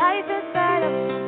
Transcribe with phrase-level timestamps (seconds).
[0.00, 1.19] Life inside of my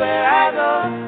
[0.00, 0.99] everywhere I go.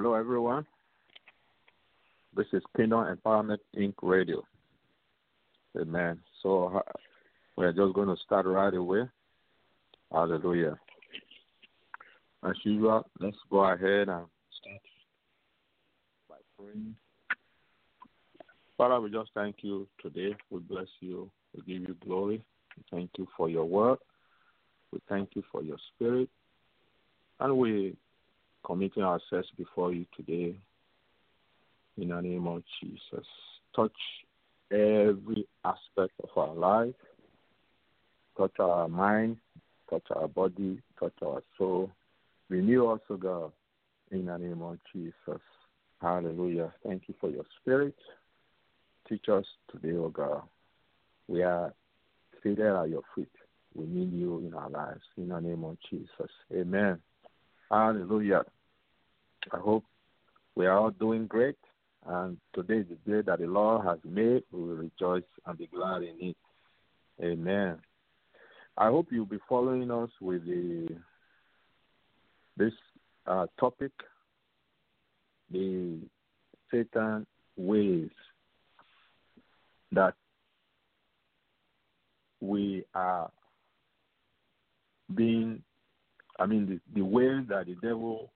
[0.00, 0.64] Hello, everyone.
[2.36, 3.94] This is Kingdom Empowerment Inc.
[4.00, 4.44] Radio.
[5.76, 6.20] Amen.
[6.40, 6.92] So uh,
[7.56, 9.08] we're just going to start right away.
[10.12, 10.78] Hallelujah.
[12.48, 14.26] As usual, let's go ahead and
[14.60, 14.82] start
[16.28, 16.94] by praying.
[18.76, 20.36] Father, we just thank you today.
[20.50, 21.28] We bless you.
[21.56, 22.40] We give you glory.
[22.76, 23.98] We thank you for your word.
[24.92, 26.28] We thank you for your spirit.
[27.40, 27.96] And we
[28.64, 30.56] committing ourselves before you today
[31.96, 33.26] in the name of Jesus.
[33.74, 33.92] Touch
[34.70, 36.94] every aspect of our life,
[38.36, 39.36] touch our mind,
[39.90, 41.90] touch our body, touch our soul.
[42.48, 43.52] Renew us, O God,
[44.10, 45.42] in the name of Jesus.
[46.00, 46.72] Hallelujah.
[46.86, 47.96] Thank you for your spirit.
[49.08, 50.42] Teach us today, O God.
[51.26, 51.74] We are
[52.42, 53.28] seated at your feet.
[53.74, 55.02] We need you in our lives.
[55.16, 56.30] In the name of Jesus.
[56.54, 56.98] Amen.
[57.70, 58.44] Hallelujah.
[59.52, 59.84] I hope
[60.54, 61.56] we are all doing great.
[62.06, 64.42] And today is the day that the Lord has made.
[64.50, 66.36] We will rejoice and be glad in it.
[67.22, 67.78] Amen.
[68.76, 70.88] I hope you'll be following us with the
[72.56, 72.72] this
[73.26, 73.92] uh, topic,
[75.50, 75.98] the
[76.70, 77.26] Satan
[77.56, 78.10] ways
[79.92, 80.14] that
[82.40, 83.30] we are
[85.14, 85.62] being,
[86.38, 88.30] I mean, the, the way that the devil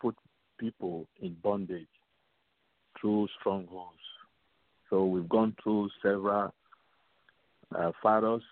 [0.00, 0.16] put
[0.58, 1.86] people in bondage
[3.00, 3.96] through strongholds.
[4.88, 6.54] So we've gone through several
[7.74, 8.42] uh, fathers.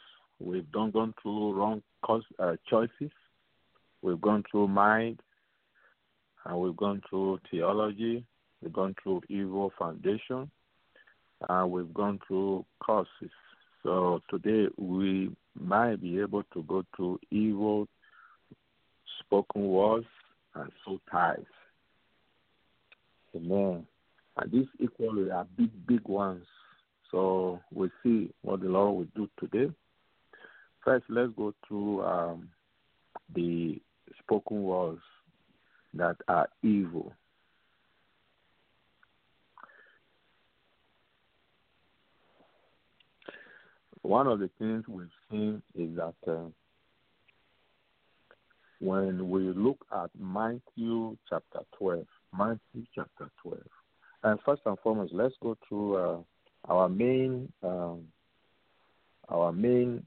[0.40, 3.12] We've done gone through wrong cause, uh, choices.
[4.02, 5.20] We've gone through mind,
[6.44, 8.24] and we've gone through theology.
[8.60, 10.50] We've gone through evil foundation,
[11.48, 13.30] and we've gone through causes.
[13.82, 17.86] So today we might be able to go through evil
[19.26, 20.06] spoken words
[20.54, 21.38] and soul ties.
[23.34, 23.86] Amen.
[24.36, 26.44] And these equally are big, big ones.
[27.10, 29.72] So we'll see what the Lord will do today.
[30.84, 32.48] First, let's go through um,
[33.34, 33.80] the
[34.22, 35.00] spoken words
[35.94, 37.12] that are evil.
[44.02, 46.50] One of the things we've seen is that uh,
[48.84, 52.04] when we look at Matthew chapter 12,
[52.36, 53.58] Matthew chapter 12,
[54.24, 56.18] and first and foremost, let's go through uh,
[56.68, 58.02] our main, um,
[59.30, 60.04] our main,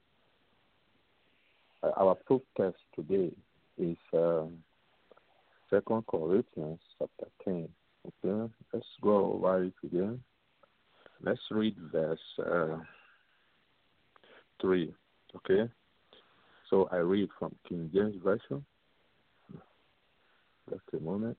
[1.81, 3.31] uh, our proof text today
[3.79, 4.59] is um,
[5.71, 7.67] Second Corinthians chapter 10.
[8.23, 10.21] Okay, let's go over it again.
[11.23, 12.77] Let's read verse uh,
[14.61, 14.93] 3.
[15.35, 15.69] Okay,
[16.69, 18.65] so I read from King James Version.
[20.69, 21.37] Just a moment.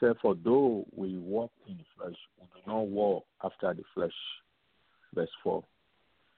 [0.00, 4.12] Say, for though we walk in the flesh, we do not walk after the flesh.
[5.14, 5.64] Verse 4.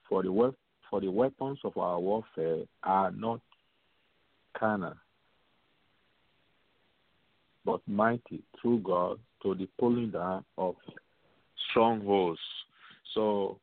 [0.09, 0.55] For the, wep-
[0.89, 3.41] for the weapons of our warfare are not
[4.57, 4.95] carnal,
[7.65, 10.75] but mighty through God to the pulling down of
[11.69, 12.39] strongholds.
[13.13, 13.59] So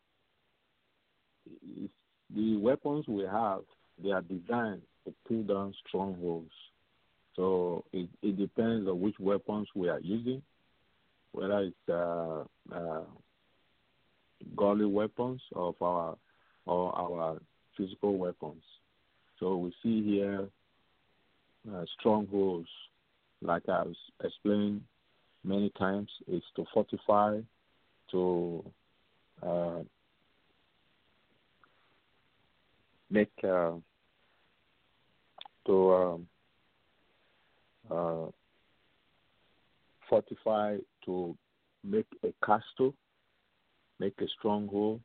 [2.34, 3.60] the weapons we have,
[4.02, 6.52] they are designed to pull down strongholds.
[7.36, 10.42] So it, it depends on which weapons we are using,
[11.32, 13.04] whether it's uh, uh,
[14.56, 16.16] godly weapons of our
[16.66, 17.38] or our
[17.76, 18.62] physical weapons.
[19.40, 20.48] So we see here
[21.72, 22.68] uh, strongholds,
[23.40, 24.82] like I've explained
[25.44, 27.38] many times, is to fortify,
[28.10, 28.64] to
[33.10, 33.72] uh, make, uh,
[35.66, 36.26] to um,
[37.90, 38.30] uh,
[40.08, 41.36] fortify, to
[41.84, 42.94] make a castle,
[43.98, 45.00] make a stronghold.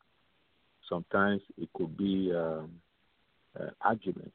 [0.90, 2.72] Sometimes it could be um,
[3.60, 4.34] uh, argument,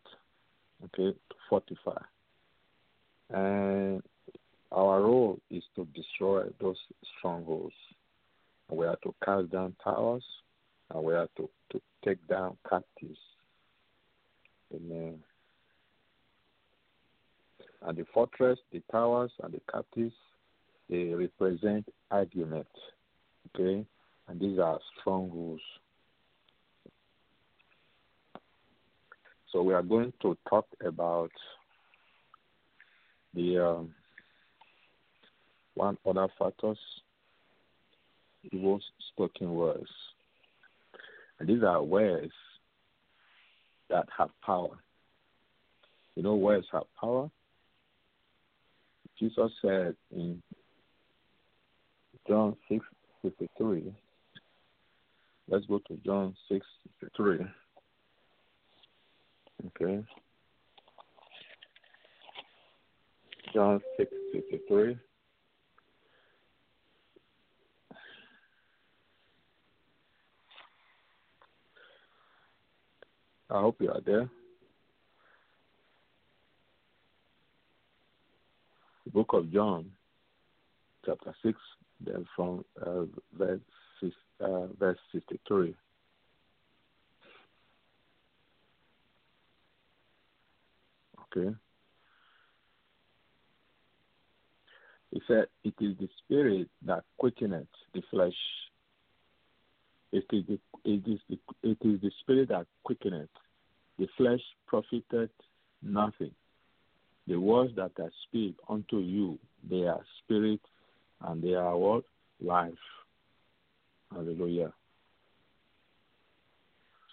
[0.85, 2.01] okay, to fortify.
[3.31, 4.03] And
[4.73, 6.77] our role is to destroy those
[7.19, 7.75] strongholds.
[8.71, 10.25] We are to cast down towers,
[10.91, 13.19] and we are to, to take down captives.
[14.75, 15.19] Amen.
[17.83, 20.15] And the fortress, the towers, and the captives,
[20.91, 22.67] they represent argument.
[23.55, 23.85] Okay?
[24.29, 25.63] And these are strongholds.
[29.53, 31.31] So we are going to talk about
[33.35, 33.95] the um,
[35.75, 36.79] one other factors,
[38.53, 38.81] evil
[39.13, 39.89] spoken words.
[41.39, 42.33] And these are words
[43.91, 44.79] that have power.
[46.15, 47.31] You know, words have power.
[49.19, 50.43] Jesus said in
[52.29, 52.85] John 6
[53.23, 53.93] 53,
[55.49, 56.65] let's go to John 6
[57.01, 57.39] 53.
[59.67, 60.05] Okay.
[63.53, 64.11] John 6
[64.51, 64.99] 53.
[73.51, 74.29] I hope you are there.
[79.05, 79.91] The book of John,
[81.07, 81.59] chapter 6,
[82.05, 83.05] then from uh,
[83.39, 83.61] verse,
[84.41, 85.75] uh, verse 63.
[91.37, 91.55] Okay.
[95.11, 98.35] He said, It is the spirit that quickeneth the flesh.
[100.13, 103.29] It is the, it is the, it is the spirit that quickeneth.
[103.99, 105.31] The flesh profiteth
[105.83, 106.31] nothing.
[107.27, 109.39] The words that I speak unto you,
[109.69, 110.61] they are spirit
[111.27, 112.05] and they are what?
[112.41, 112.73] Life.
[114.13, 114.73] Hallelujah.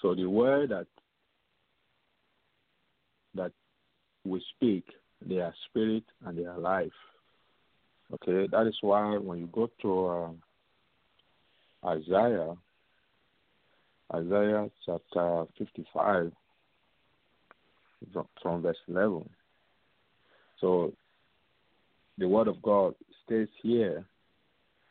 [0.02, 0.88] So the word that
[3.34, 3.52] that
[4.24, 4.86] we speak,
[5.26, 6.92] they are spirit and they are life.
[8.14, 12.56] Okay, that is why when you go to uh, Isaiah,
[14.14, 16.32] Isaiah chapter 55,
[18.42, 19.28] from verse 11.
[20.62, 20.94] So
[22.18, 22.94] the word of God
[23.26, 24.06] stays here.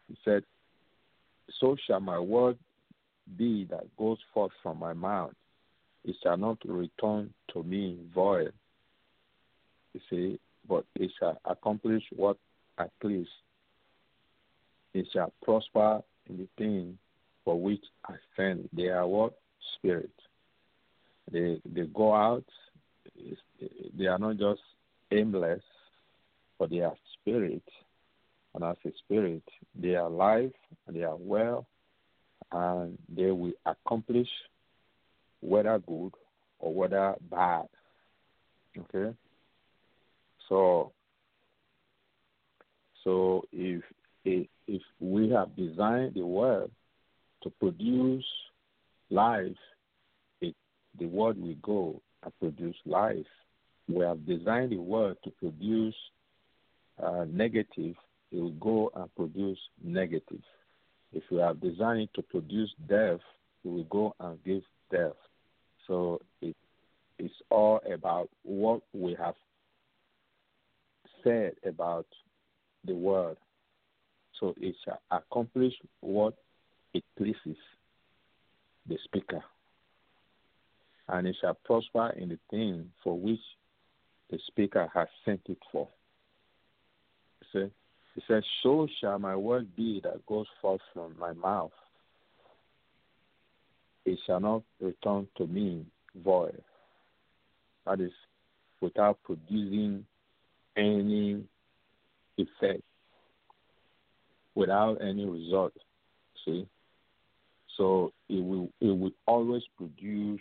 [0.09, 0.43] He said,
[1.61, 2.59] So shall my word
[3.39, 5.33] be that goes forth from my mouth.
[6.05, 8.53] It shall not return to me void.
[9.95, 12.37] You see, but it shall accomplish what
[12.79, 13.29] I please.
[14.93, 16.99] It shall prosper in the thing
[17.45, 18.69] for which I send.
[18.73, 19.35] They are what?
[19.77, 20.11] Spirit.
[21.31, 22.45] They they go out.
[23.99, 24.61] They are not just
[25.11, 25.63] aimless,
[26.59, 27.63] but they are spirit.
[28.55, 29.43] And as a spirit,
[29.75, 30.53] they are alive
[30.89, 31.67] they are well,
[32.53, 34.29] and they will accomplish
[35.41, 36.13] whether good
[36.59, 37.67] or whether bad.
[38.79, 39.15] Okay?
[40.49, 40.93] So
[43.03, 43.83] so if,
[44.25, 46.71] if we have designed the world
[47.45, 48.25] to produce
[49.11, 49.57] life,
[50.41, 50.55] it,
[50.99, 53.27] the world will go and produce life.
[53.89, 55.95] We have designed the world to produce
[57.03, 57.95] uh, negative,
[58.33, 60.43] it will go and produce negative.
[61.13, 63.21] If we have designed it to produce death,
[63.65, 65.13] it will go and give death.
[65.87, 66.57] So it,
[67.19, 69.35] it's all about what we have
[71.23, 72.07] said about
[72.85, 73.37] the word.
[74.41, 76.35] So it shall accomplish what
[76.95, 77.59] it pleases
[78.89, 79.43] the speaker.
[81.09, 83.41] And it shall prosper in the thing for which
[84.31, 85.89] the speaker has sent it for.
[87.53, 87.71] See?
[88.15, 91.73] He says, So shall my word be that goes forth from my mouth.
[94.07, 95.85] It shall not return to me
[96.23, 96.63] void.
[97.87, 98.13] That is,
[98.81, 100.07] without producing
[100.77, 101.43] any
[102.39, 102.83] effect,
[104.55, 105.73] without any result.
[106.45, 106.67] See?
[107.77, 110.41] So it will it will always produce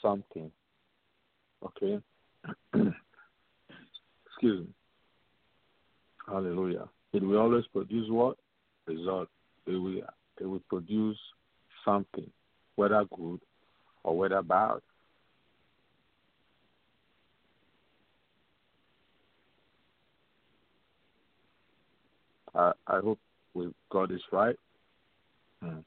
[0.00, 0.50] something.
[1.64, 1.98] Okay?
[4.26, 4.74] Excuse me.
[6.26, 6.88] Hallelujah.
[7.12, 8.36] It will always produce what?
[8.86, 9.28] Result.
[9.66, 10.02] It will
[10.40, 11.18] it will produce
[11.84, 12.30] something,
[12.76, 13.40] whether good
[14.04, 14.76] or whether bad.
[22.54, 23.18] I, I hope
[23.54, 24.56] we got this right.
[25.62, 25.80] Hmm.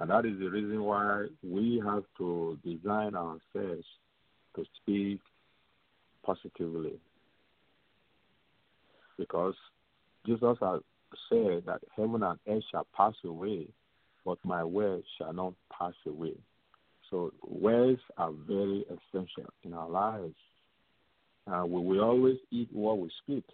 [0.00, 3.84] And that is the reason why we have to design ourselves
[4.56, 5.20] to speak
[6.24, 6.98] positively.
[9.18, 9.54] Because
[10.24, 10.80] Jesus has
[11.28, 13.66] said that heaven and earth shall pass away,
[14.24, 16.34] but my word shall not pass away.
[17.10, 20.34] So words are very essential in our lives.
[21.46, 23.44] Uh, we will always eat what we speak.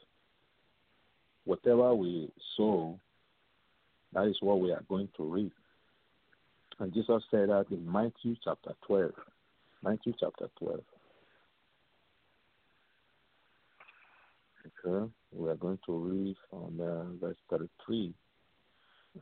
[1.44, 3.00] Whatever we sow,
[4.12, 5.52] that is what we are going to reap.
[6.78, 9.10] And Jesus said that in Matthew chapter 12.
[9.82, 10.80] Matthew chapter 12.
[14.84, 18.12] Okay, we are going to read from uh, verse 33.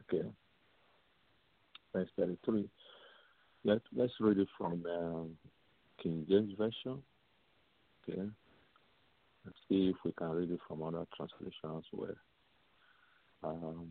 [0.00, 0.26] Okay,
[1.92, 2.68] verse 33.
[3.64, 5.30] Let, let's read it from um,
[6.02, 7.02] King James Version.
[8.02, 8.22] Okay,
[9.44, 12.16] let's see if we can read it from other translations where.
[13.44, 13.90] Um,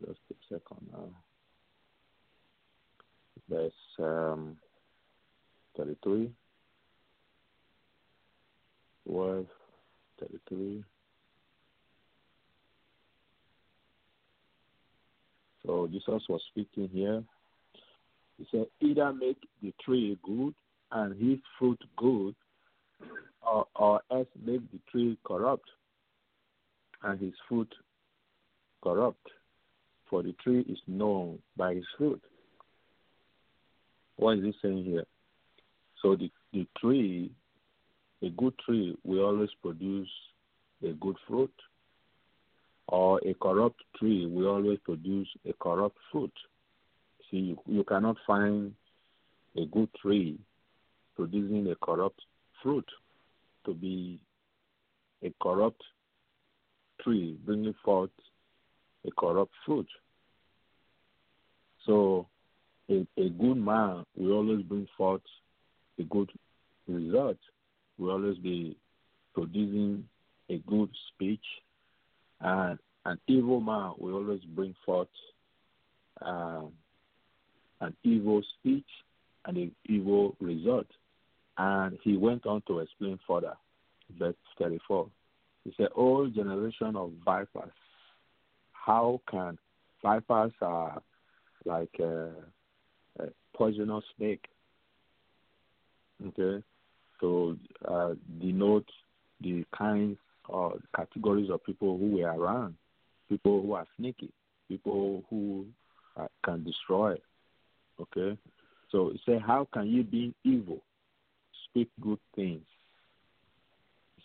[0.00, 1.08] just a second now.
[3.48, 4.56] Verse um,
[5.76, 6.30] 33.
[9.06, 9.46] Word
[10.20, 10.82] 33.
[15.64, 17.22] So Jesus was speaking here.
[18.38, 20.54] He said, either make the tree good
[20.92, 22.34] and his fruit good,
[23.42, 25.68] or, or else make the tree corrupt
[27.02, 27.72] and his fruit
[28.82, 29.26] corrupt.
[30.08, 32.22] For the tree is known by its fruit.
[34.16, 35.04] What is he saying here?
[36.02, 37.32] So the, the tree,
[38.22, 40.08] a good tree will always produce
[40.82, 41.52] a good fruit,
[42.88, 46.32] or a corrupt tree will always produce a corrupt fruit.
[47.30, 48.72] See, you, you cannot find
[49.56, 50.38] a good tree
[51.16, 52.20] producing a corrupt
[52.62, 52.88] fruit.
[53.64, 54.20] To be
[55.24, 55.82] a corrupt
[57.02, 58.10] tree bringing forth
[59.06, 59.88] a corrupt fruit.
[61.84, 62.26] So
[62.90, 65.22] a, a good man will always bring forth
[65.98, 66.30] a good
[66.88, 67.38] result.
[67.98, 68.76] Will always be
[69.34, 70.04] producing
[70.50, 71.44] a good speech,
[72.40, 75.08] and an evil man will always bring forth
[76.22, 76.72] um,
[77.80, 78.86] an evil speech
[79.44, 80.86] and an evil result.
[81.58, 83.54] And he went on to explain further,
[84.18, 85.08] verse 34.
[85.64, 87.72] He said, "All generation of vipers,
[88.86, 89.58] how can
[90.00, 91.02] vipers are
[91.64, 92.30] like a,
[93.18, 93.24] a
[93.54, 94.44] poisonous snake?
[96.28, 96.62] Okay,
[97.20, 98.88] so uh, denote
[99.40, 102.74] the kinds or categories of people who were around,
[103.28, 104.30] people who are sneaky,
[104.68, 105.66] people who
[106.16, 107.16] uh, can destroy.
[108.00, 108.38] Okay,
[108.92, 110.80] so say how can you be evil
[111.64, 112.64] speak good things?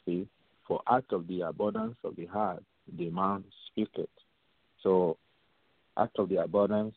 [0.06, 0.28] See,
[0.68, 2.64] for out of the abundance of the heart,
[2.98, 4.10] the man speaketh.
[4.84, 5.18] So,
[5.98, 6.96] out of the abundance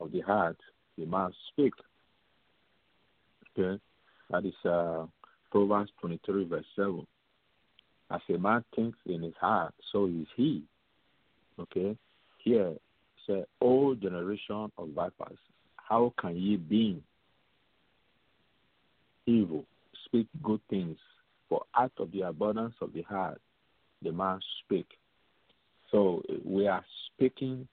[0.00, 0.56] of the heart,
[0.98, 1.72] the man speak.
[3.58, 3.80] Okay,
[4.30, 5.06] that is uh,
[5.50, 7.06] Proverbs 23, verse 7.
[8.10, 10.62] As a man thinks in his heart, so is he.
[11.58, 11.96] Okay,
[12.38, 12.72] here,
[13.26, 15.38] say, O generation of vipers,
[15.76, 17.02] how can ye be
[19.26, 19.64] evil?
[20.06, 20.96] Speak good things,
[21.48, 23.40] for out of the abundance of the heart,
[24.02, 24.86] the man speak.
[25.90, 27.66] So we are speaking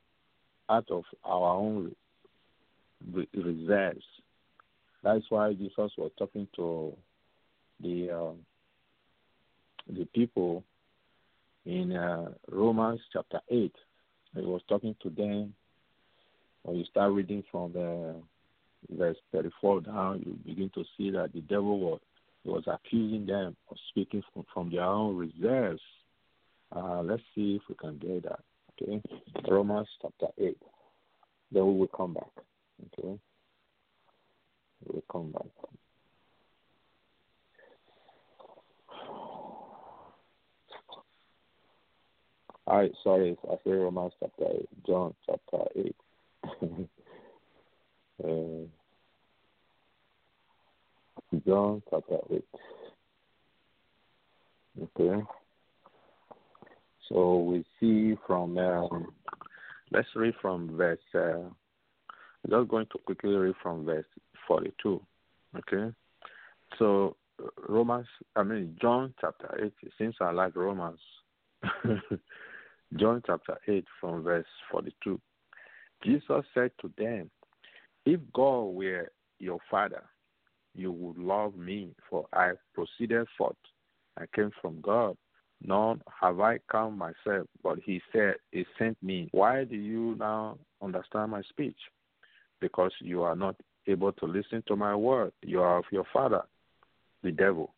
[0.70, 1.96] out of our own
[3.34, 4.04] reserves.
[5.04, 6.94] That's why Jesus was talking to
[7.82, 8.34] the uh,
[9.88, 10.64] the people
[11.66, 13.76] in uh, Romans chapter eight.
[14.36, 15.54] He was talking to them.
[16.64, 18.16] When you start reading from the
[18.90, 22.00] verse thirty-four down, you begin to see that the devil was
[22.44, 25.82] was accusing them of speaking from, from their own reserves.
[26.76, 28.40] Uh, let's see if we can get that.
[28.82, 29.02] Okay,
[29.50, 30.58] Romans chapter eight.
[31.52, 32.32] Then we will come back.
[33.00, 33.18] Okay,
[34.86, 35.48] we will come back.
[42.68, 45.96] All right, sorry, I say Romans chapter 8, John chapter 8.
[48.26, 48.68] uh,
[51.48, 52.46] John chapter 8.
[54.84, 55.24] Okay.
[57.10, 59.08] So we see from, um,
[59.92, 64.06] let's read from verse, uh, I'm just going to quickly read from verse
[64.48, 65.02] 42.
[65.58, 65.94] Okay.
[66.78, 67.16] So
[67.68, 71.00] Romans, I mean, John chapter 8, it seems I like Romans.
[72.98, 75.20] John chapter 8 from verse 42.
[76.04, 77.30] Jesus said to them,
[78.06, 80.04] If God were your father,
[80.76, 83.56] you would love me, for I proceeded forth.
[84.18, 85.18] I came from God.
[85.64, 89.30] Nor have I come myself, but he said, He sent me.
[89.32, 91.78] Why do you now understand my speech?
[92.62, 93.56] Because you are not
[93.88, 95.32] able to listen to my word.
[95.42, 96.44] You are of your father,
[97.24, 97.74] the devil,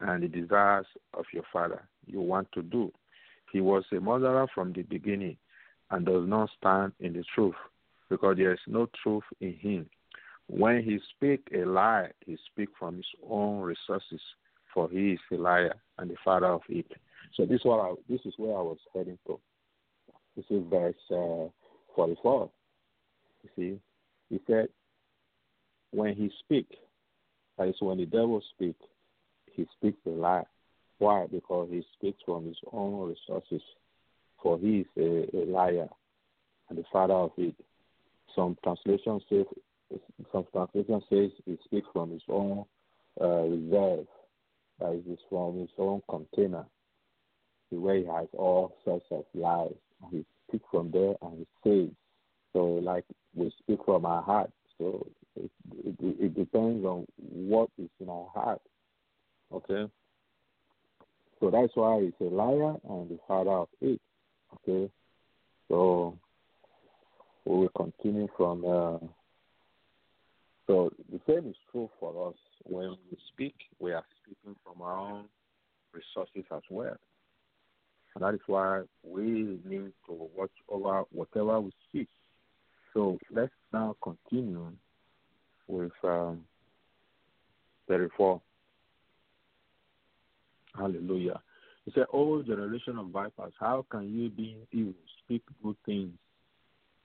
[0.00, 2.92] and the desires of your father you want to do.
[3.52, 5.36] He was a murderer from the beginning
[5.90, 7.54] and does not stand in the truth
[8.08, 9.86] because there is no truth in him.
[10.48, 14.20] When he speaks a lie, he speaks from his own resources,
[14.74, 16.86] for he is a liar and the father of it.
[17.36, 19.38] So this I, this is where I was heading to.
[20.36, 21.48] This is verse uh,
[21.94, 22.50] 44.
[23.42, 23.80] You see,
[24.28, 24.68] he said,
[25.92, 26.76] when he speaks,
[27.58, 28.80] that is when the devil speaks,
[29.52, 30.44] he speaks a lie.
[30.98, 31.26] Why?
[31.30, 33.62] Because he speaks from his own resources,
[34.42, 35.88] for he is a, a liar
[36.68, 37.54] and the father of it.
[38.34, 39.46] Some translation says
[40.32, 42.64] some translation says he speaks from his own
[43.20, 44.06] uh, reserve,
[44.80, 46.64] that is from his own container,
[47.70, 49.74] where he has all sorts of lies.
[50.10, 51.90] He speaks from there and he says.
[52.52, 54.50] So, like we speak from our heart.
[54.78, 55.50] So it,
[55.84, 58.60] it, it depends on what is in our heart.
[59.52, 59.88] Okay.
[61.38, 64.00] So that's why he's a liar and the father of it.
[64.54, 64.90] Okay.
[65.68, 66.18] So
[67.44, 68.64] we will continue from.
[68.64, 69.06] Uh,
[70.70, 72.36] so the same is true for us.
[72.62, 75.24] When we speak, we are speaking from our own
[75.92, 76.96] resources as well.
[78.14, 82.06] And that is why we need to watch over whatever we speak.
[82.94, 84.70] So let's now continue
[85.66, 86.44] with um,
[87.88, 88.40] 34.
[90.76, 91.40] Hallelujah.
[91.84, 94.94] He said, O generation of vipers, how can you be evil?
[95.24, 96.12] Speak good things.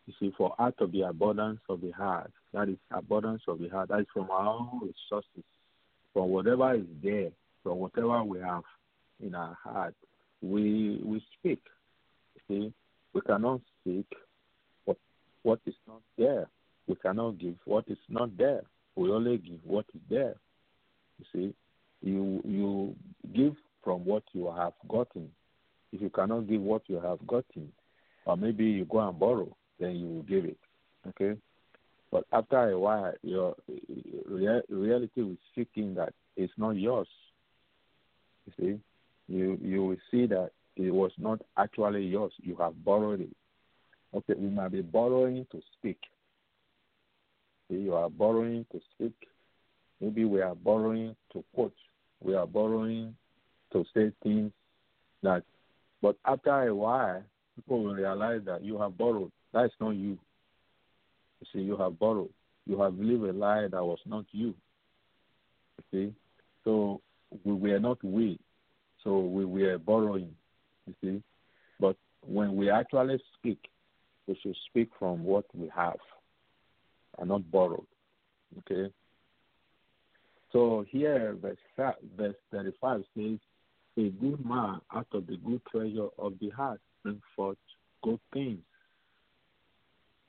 [0.08, 3.70] You see, for out of the abundance of the heart, that is abundance of the
[3.70, 5.44] heart, that is from our own resources,
[6.14, 7.32] from whatever is there,
[7.64, 8.64] from whatever we have
[9.20, 9.96] in our heart,
[10.42, 11.60] we we speak.
[12.48, 12.72] See,
[13.14, 14.06] we cannot speak
[14.86, 14.98] what
[15.44, 16.48] what is not there.
[16.88, 18.62] We cannot give what is not there.
[18.96, 20.36] We only give what is there.
[21.18, 21.54] You see,
[22.08, 22.96] you you
[23.34, 25.32] give from what you have gotten.
[25.92, 27.72] If you cannot give what you have gotten,
[28.26, 30.58] or maybe you go and borrow, then you will give it.
[31.08, 31.38] Okay,
[32.12, 33.56] but after a while, your
[34.28, 37.08] rea- reality will sink in that it's not yours.
[38.46, 42.34] You see, you you will see that it was not actually yours.
[42.38, 43.36] You have borrowed it.
[44.14, 45.98] Okay, we might be borrowing to speak.
[47.70, 49.14] See, you are borrowing to speak.
[50.00, 51.74] Maybe we are borrowing to quote.
[52.24, 53.16] We are borrowing
[53.74, 54.52] to say things
[55.24, 55.44] that,
[56.02, 57.24] but after a while,
[57.56, 59.32] people will realize that you have borrowed.
[59.56, 60.20] That is not you.
[61.40, 62.30] You see, you have borrowed.
[62.68, 64.54] You have lived a lie that was not you.
[65.78, 66.14] You see,
[66.66, 67.00] so
[67.46, 68.38] we were not we.
[69.02, 70.36] So we were borrowing.
[70.86, 71.24] You see,
[71.80, 73.60] but when we actually speak,
[74.28, 76.00] we should speak from what we have
[77.18, 77.88] and not borrowed.
[78.60, 78.92] Okay.
[80.52, 83.40] So here, verse, verse 35 says,
[83.98, 87.58] A good man out of the good treasure of the heart brings forth
[88.04, 88.60] good things.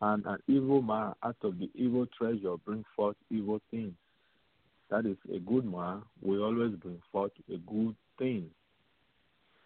[0.01, 3.95] And an evil man out of the evil treasure brings forth evil things.
[4.91, 8.51] That is, a good man will always bring forth a good thing.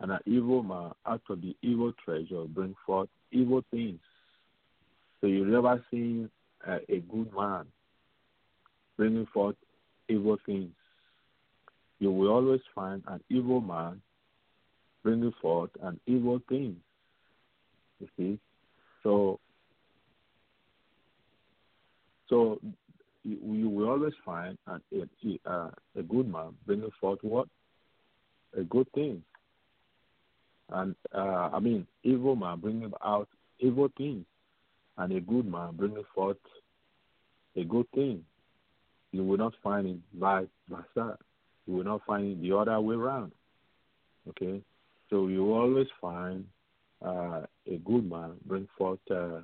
[0.01, 4.01] And an evil man out of the evil treasure brings forth evil things.
[5.21, 6.27] So you never see
[6.67, 7.67] uh, a good man
[8.97, 9.57] bringing forth
[10.09, 10.73] evil things.
[11.99, 14.01] You will always find an evil man
[15.03, 16.77] bringing forth an evil thing.
[17.99, 18.39] You see,
[19.03, 19.39] so
[22.31, 22.61] so
[23.25, 24.81] you, will always find a,
[25.51, 27.49] uh, a good man bringing forth what
[28.57, 29.23] a good thing,
[30.71, 34.25] and uh, I mean evil man bringing out evil things,
[34.97, 36.39] and a good man bringing forth
[37.57, 38.25] a good thing.
[39.13, 41.19] You will not find it vice versa.
[41.67, 43.33] You will not find it the other way around.
[44.29, 44.63] Okay,
[45.11, 46.45] so you always find
[47.05, 49.41] uh, a good man bring forth uh,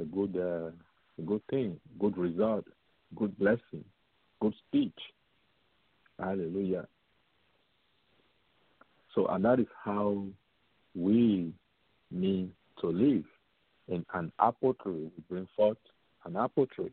[0.00, 0.91] a good uh, a
[1.26, 2.64] good thing, good result,
[3.16, 3.84] good blessing,
[4.40, 4.98] good speech.
[6.18, 6.86] Hallelujah.
[9.14, 10.24] So, and that is how
[10.94, 11.52] we
[12.10, 13.24] need to live.
[13.88, 15.76] In an apple tree, we bring forth
[16.24, 16.92] an apple tree.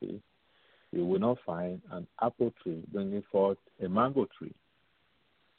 [0.00, 0.20] See,
[0.92, 4.54] you will not find an apple tree bringing forth a mango tree.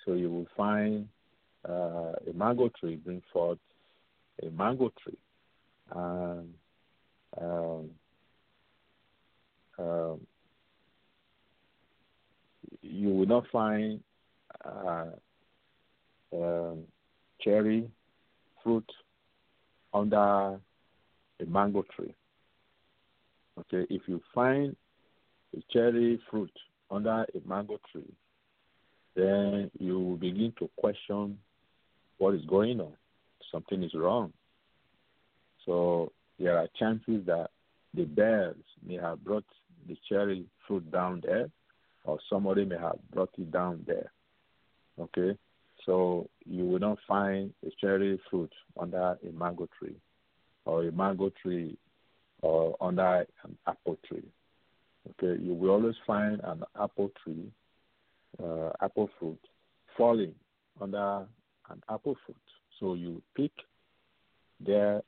[0.05, 1.07] So you will find
[1.67, 3.59] uh, a mango tree bring forth
[4.41, 5.17] a mango tree.
[5.93, 6.53] And
[7.39, 7.89] um,
[9.79, 10.19] um,
[12.81, 13.99] you will not find
[14.65, 15.05] uh,
[16.33, 16.83] um,
[17.41, 17.89] cherry
[18.63, 18.89] fruit
[19.93, 20.59] under
[21.39, 22.13] a mango tree.
[23.59, 24.75] Okay, if you find
[25.55, 26.51] a cherry fruit
[26.91, 28.13] under a mango tree,
[29.15, 31.37] then you will begin to question
[32.17, 32.93] what is going on.
[33.51, 34.31] Something is wrong.
[35.65, 37.49] So there are chances that
[37.93, 39.45] the bears may have brought
[39.87, 41.49] the cherry fruit down there,
[42.03, 44.11] or somebody may have brought it down there.
[44.99, 45.37] Okay,
[45.85, 49.95] so you will not find a cherry fruit under a mango tree,
[50.65, 51.77] or a mango tree,
[52.41, 54.23] or under an apple tree.
[55.11, 57.51] Okay, you will always find an apple tree,
[58.43, 59.39] uh, apple fruit,
[59.97, 60.35] falling
[60.81, 61.25] under
[61.69, 62.37] an apple fruit.
[62.79, 63.51] So you pick
[64.59, 65.01] there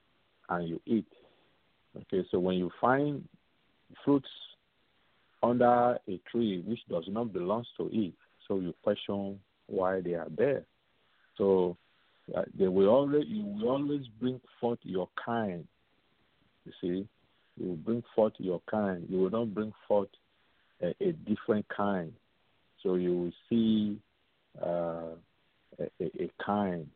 [0.50, 1.08] and you eat.
[2.02, 3.28] Okay, so when you find
[4.04, 4.30] fruits
[5.42, 8.14] under a tree which does not belong to it,
[8.48, 10.64] so you question why they are there.
[11.38, 11.78] So
[12.36, 15.66] uh, they will always you will always bring forth your kind.
[16.66, 17.08] You see,
[17.58, 19.06] you will bring forth your kind.
[19.10, 20.10] You will not bring forth
[20.82, 22.14] a, a different kind.
[22.84, 23.98] So you will see
[24.62, 25.16] uh,
[25.80, 26.88] a, a, a kind.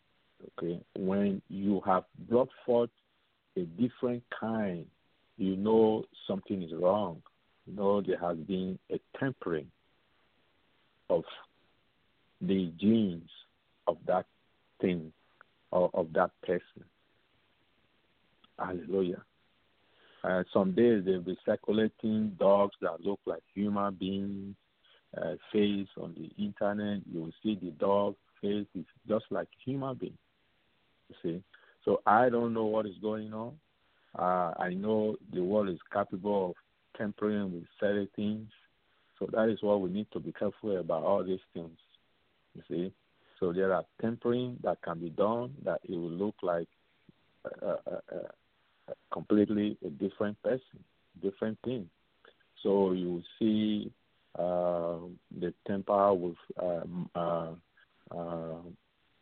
[0.59, 2.89] Okay, when you have brought forth
[3.55, 4.85] a different kind,
[5.37, 7.21] you know something is wrong.
[7.65, 9.67] You know there has been a tempering
[11.09, 11.23] of
[12.41, 13.29] the genes
[13.87, 14.25] of that
[14.81, 15.11] thing
[15.71, 16.83] or of that person.
[18.59, 19.23] Hallelujah.
[20.23, 24.55] Uh, some days they'll be circulating dogs that look like human beings,
[25.17, 27.01] uh, face on the internet.
[27.11, 30.17] You will see the dog face is just like human being.
[31.09, 31.43] You see,
[31.83, 33.53] so I don't know what is going on.
[34.17, 36.55] Uh, I know the world is capable of
[36.97, 38.49] tampering with certain things.
[39.19, 41.77] So that is why we need to be careful about all these things.
[42.55, 42.93] You see,
[43.39, 46.67] So there are tempering that can be done that it will look like
[47.61, 48.01] a, a,
[48.87, 50.83] a, completely a different person,
[51.21, 51.89] different thing.
[52.61, 53.91] So you see
[54.37, 54.97] uh,
[55.39, 57.51] the temper with um, uh,
[58.11, 58.55] uh,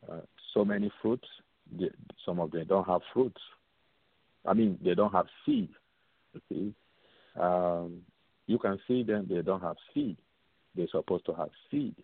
[0.10, 0.22] uh,
[0.54, 1.28] so many fruits.
[1.78, 1.90] The,
[2.26, 3.42] some of them don't have fruits.
[4.46, 5.70] I mean, they don't have seed.
[6.36, 6.72] Okay,
[7.40, 8.02] um,
[8.48, 10.18] you can see them; they don't have seed.
[10.76, 11.96] They're supposed to have seed.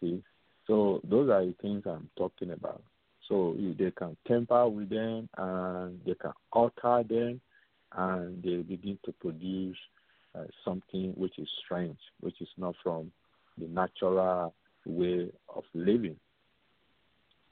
[0.00, 0.22] See,
[0.66, 2.82] so those are the things I'm talking about.
[3.28, 7.40] So they can temper with them, and they can alter them,
[7.96, 9.76] and they begin to produce
[10.34, 13.10] uh, something which is strange, which is not from
[13.58, 14.54] the natural
[14.86, 16.16] way of living.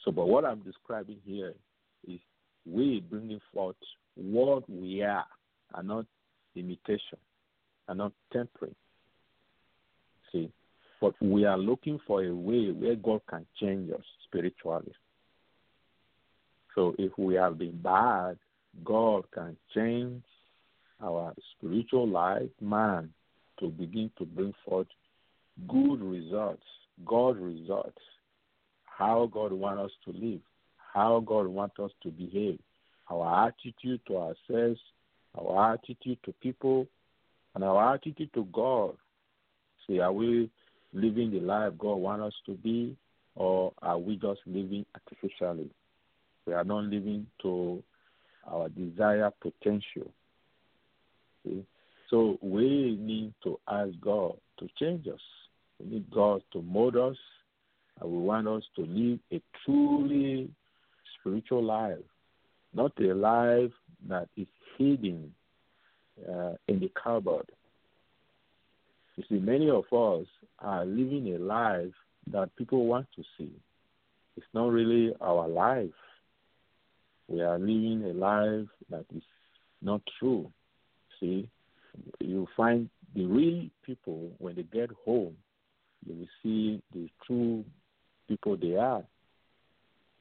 [0.05, 1.53] So, but what I'm describing here
[2.07, 2.21] is
[2.71, 3.77] we bringing forth
[4.17, 5.27] what we are,
[5.75, 6.07] and not
[6.55, 7.19] imitation,
[7.89, 8.75] and not tempering.
[10.33, 10.51] See,
[11.01, 14.93] but we are looking for a way where God can change us spiritually.
[16.75, 18.39] So if we have been bad,
[18.85, 20.23] God can change
[21.03, 23.13] our spiritual life, man,
[23.61, 24.87] to begin to bring forth
[25.69, 26.65] good results,
[27.05, 28.01] God results,
[28.85, 30.41] how God wants us to live,
[30.97, 32.59] how God wants us to behave,
[33.11, 34.81] our attitude to ourselves,
[35.39, 36.87] our attitude to people,
[37.55, 38.97] and our attitude to God.
[39.87, 40.51] See, are we
[40.95, 42.97] living the life God wants us to be,
[43.35, 45.69] or are we just living artificially?
[46.47, 47.83] We are not living to
[48.51, 50.11] our desired potential.
[51.45, 51.63] See?
[52.09, 55.21] So we need to ask God to change us.
[55.79, 57.17] We need God to mold us,
[58.01, 60.49] and we want us to live a truly
[61.27, 61.99] spiritual life,
[62.73, 63.73] not a life
[64.09, 64.47] that is
[64.79, 65.33] hidden
[66.29, 67.51] uh, in the cupboard.
[69.17, 70.27] You see, many of us
[70.61, 71.93] are living a life
[72.31, 73.51] that people want to see.
[74.37, 75.91] It's not really our life.
[77.29, 79.23] We are living a life that is
[79.83, 80.53] not true.
[81.19, 81.49] See,
[82.21, 85.35] you find the real people when they get home,
[86.07, 87.65] you will see the true
[88.29, 89.03] people they are.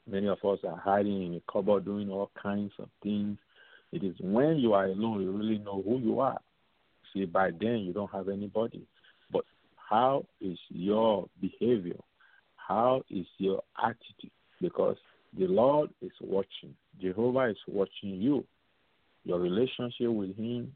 [0.08, 3.38] Many of us are hiding in a cupboard doing all kinds of things.
[3.92, 6.40] It is when you are alone you really know who you are.
[7.14, 8.86] See, by then you don't have anybody.
[9.32, 11.98] But how is your behavior?
[12.56, 14.32] How is your attitude?
[14.62, 14.98] Because
[15.38, 16.76] the Lord is watching.
[17.02, 18.46] Jehovah is watching you.
[19.24, 20.76] Your relationship with Him,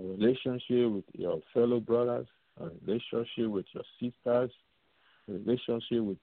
[0.00, 2.26] a relationship with your fellow brothers,
[2.60, 4.50] a relationship with your sisters,
[5.28, 6.18] relationship with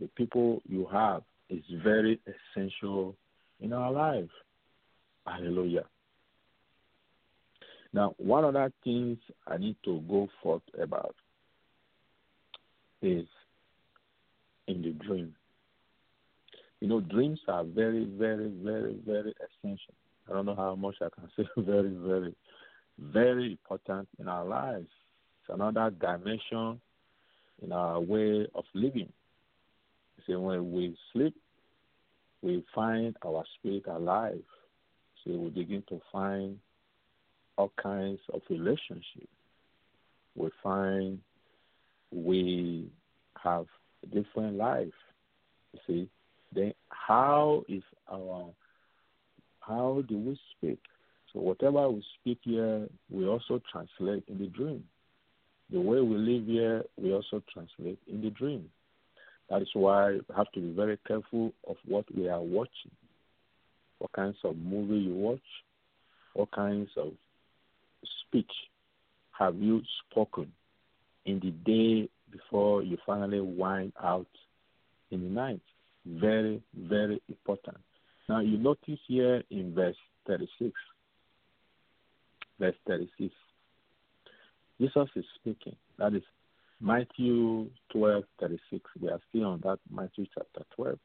[0.00, 3.16] the people you have is very essential
[3.60, 4.30] in our life.
[5.26, 5.84] Hallelujah.
[7.92, 11.14] Now, one of the things I need to go forth about
[13.02, 13.26] is
[14.68, 15.34] in the dream.
[16.80, 19.94] You know, dreams are very, very, very, very essential.
[20.28, 22.34] I don't know how much I can say very, very,
[22.98, 24.88] very important in our lives.
[25.40, 26.80] It's another dimension
[27.62, 29.12] in our way of living.
[30.26, 31.34] See, when we sleep,
[32.42, 34.42] we find our spirit alive.
[35.24, 36.58] So we begin to find
[37.56, 39.28] all kinds of relationships.
[40.34, 41.18] We find
[42.10, 42.88] we
[43.42, 43.66] have
[44.02, 44.88] a different life.
[45.72, 46.08] You see,
[46.54, 48.50] then how is our
[49.60, 50.78] how do we speak?
[51.32, 54.84] So whatever we speak here, we also translate in the dream.
[55.70, 58.68] The way we live here, we also translate in the dream.
[59.50, 62.92] That is why we have to be very careful of what we are watching.
[63.98, 65.40] What kinds of movie you watch,
[66.34, 67.12] what kinds of
[68.22, 68.50] speech
[69.38, 70.52] have you spoken
[71.26, 74.26] in the day before you finally wind out
[75.10, 75.60] in the night?
[76.06, 77.76] Very, very important.
[78.28, 80.72] Now, you notice here in verse 36,
[82.58, 83.34] verse 36,
[84.80, 85.76] Jesus is speaking.
[85.98, 86.22] That is
[86.80, 88.90] Matthew 12, 36.
[89.00, 90.98] We are still on that Matthew chapter 12.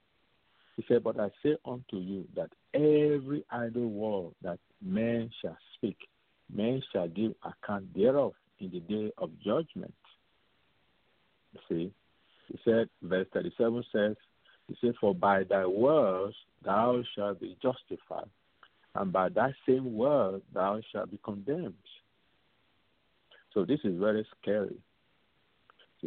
[0.78, 5.98] He said, But I say unto you that every idle word that men shall speak,
[6.54, 9.94] men shall give account thereof in the day of judgment.
[11.54, 11.94] You see,
[12.48, 14.16] he said, verse 37 says,
[14.68, 18.30] He said, For by thy words thou shalt be justified,
[18.96, 21.74] and by that same word thou shalt be condemned.
[23.54, 24.76] So this is very scary.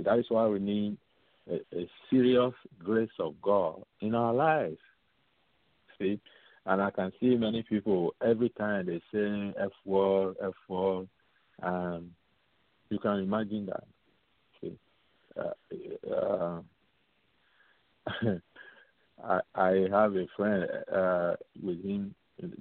[0.03, 0.97] That is why we need
[1.51, 4.79] a, a serious grace of God in our lives.
[5.99, 6.21] See,
[6.67, 11.09] and I can see many people every time they say F word, F word,
[11.63, 12.11] and
[12.91, 13.85] you can imagine that.
[14.61, 14.79] See,
[15.39, 16.61] uh, uh,
[19.25, 22.15] I I have a friend uh, with him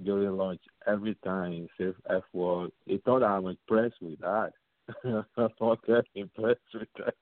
[0.04, 0.60] during lunch.
[0.86, 4.52] Every time he says F word, he thought I'm impressed with that.
[5.58, 7.14] Thought I'm impressed with that,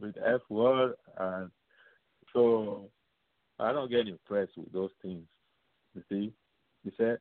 [0.00, 1.50] with F word, and
[2.32, 2.88] so
[3.58, 5.24] I don't get impressed with those things.
[5.94, 6.32] You see,
[6.82, 7.18] he said,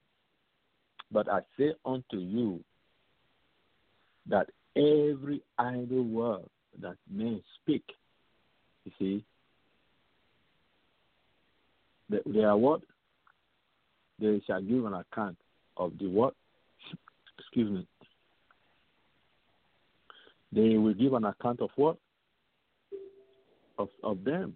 [1.12, 2.64] "But I say unto you
[4.28, 6.50] that every idle word
[6.82, 7.84] that men speak,
[8.86, 9.26] you see,
[12.10, 12.82] they, they are what?
[14.20, 15.38] They shall give an account
[15.78, 16.36] of the what?
[17.40, 17.88] Excuse me.
[20.54, 21.98] They will give an account of what?
[23.78, 24.56] Of of them.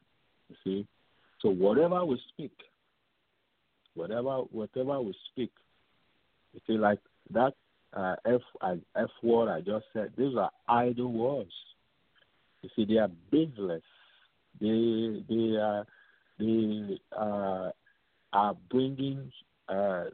[0.50, 0.88] You see.
[1.42, 2.54] So whatever we speak,
[3.96, 5.52] whatever whatever we speak,
[6.54, 7.00] you see, like
[7.32, 7.54] that
[7.94, 11.52] uh, f word I just said, these are idle words.
[12.62, 13.84] You see, they are baseless.
[14.60, 15.86] They they are
[16.40, 17.70] they uh,
[18.34, 19.32] are bringing
[19.70, 20.06] uh,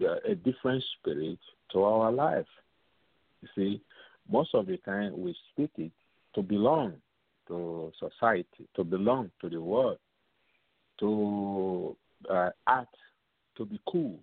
[0.00, 1.38] uh, a different spirit
[1.72, 2.46] to our life.
[3.42, 3.82] You see,
[4.30, 5.92] most of the time we speak it
[6.34, 6.94] to belong
[7.48, 9.98] to society, to belong to the world,
[11.00, 11.96] to
[12.30, 12.94] uh, act,
[13.56, 14.18] to be cool.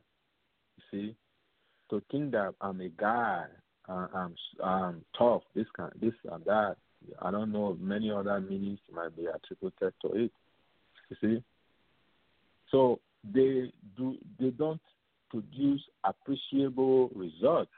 [0.78, 1.16] You see,
[1.90, 3.46] to think that I'm a guy,
[3.88, 6.78] uh, I'm I'm tough, this kind, this and that.
[7.22, 10.32] I don't know many other meanings might be attributed to it.
[11.10, 11.44] You see,
[12.72, 14.82] so they do they don't
[15.30, 17.72] produce appreciable results.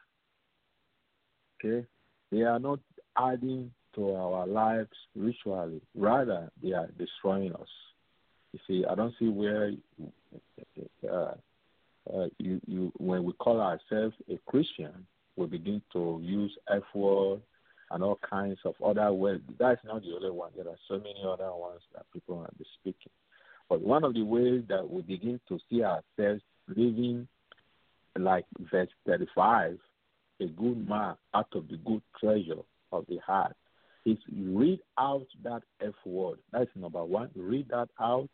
[1.63, 1.85] Okay,
[2.31, 2.79] they are not
[3.17, 5.81] adding to our lives spiritually.
[5.95, 7.67] Rather, they are destroying us.
[8.53, 9.71] You see, I don't see where
[11.09, 11.33] uh,
[12.13, 17.41] uh, you, you, when we call ourselves a Christian, we begin to use F word
[17.91, 19.43] and all kinds of other words.
[19.59, 20.51] That's not the only one.
[20.55, 23.11] There are so many other ones that people are speaking.
[23.69, 27.27] But one of the ways that we begin to see ourselves living
[28.17, 29.77] like verse 35,
[30.41, 33.55] a good man out of the good treasure of the heart,
[34.05, 36.39] is read out that F word.
[36.51, 37.29] That's number one.
[37.35, 38.29] Read that out,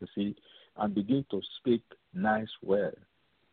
[0.00, 0.36] you see,
[0.76, 2.96] and begin to speak nice words.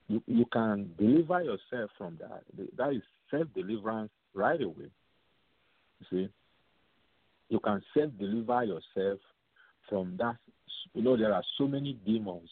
[0.08, 2.44] You, you can deliver yourself from that.
[2.78, 4.90] That is self deliverance right away.
[6.00, 6.30] You see,
[7.50, 9.20] you can self deliver yourself
[9.88, 10.38] from that.
[10.94, 12.50] You know, there are so many demons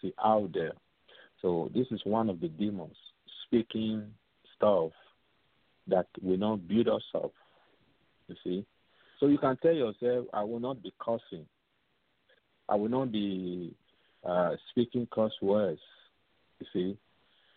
[0.00, 0.72] see out there.
[1.42, 2.96] So this is one of the demons
[3.46, 4.04] speaking
[4.56, 4.90] stuff
[5.88, 7.32] that will not build us up.
[8.28, 8.66] You see,
[9.20, 11.46] so you can tell yourself, I will not be cursing.
[12.68, 13.74] I will not be
[14.24, 15.80] uh, speaking curse words.
[16.60, 16.98] You see,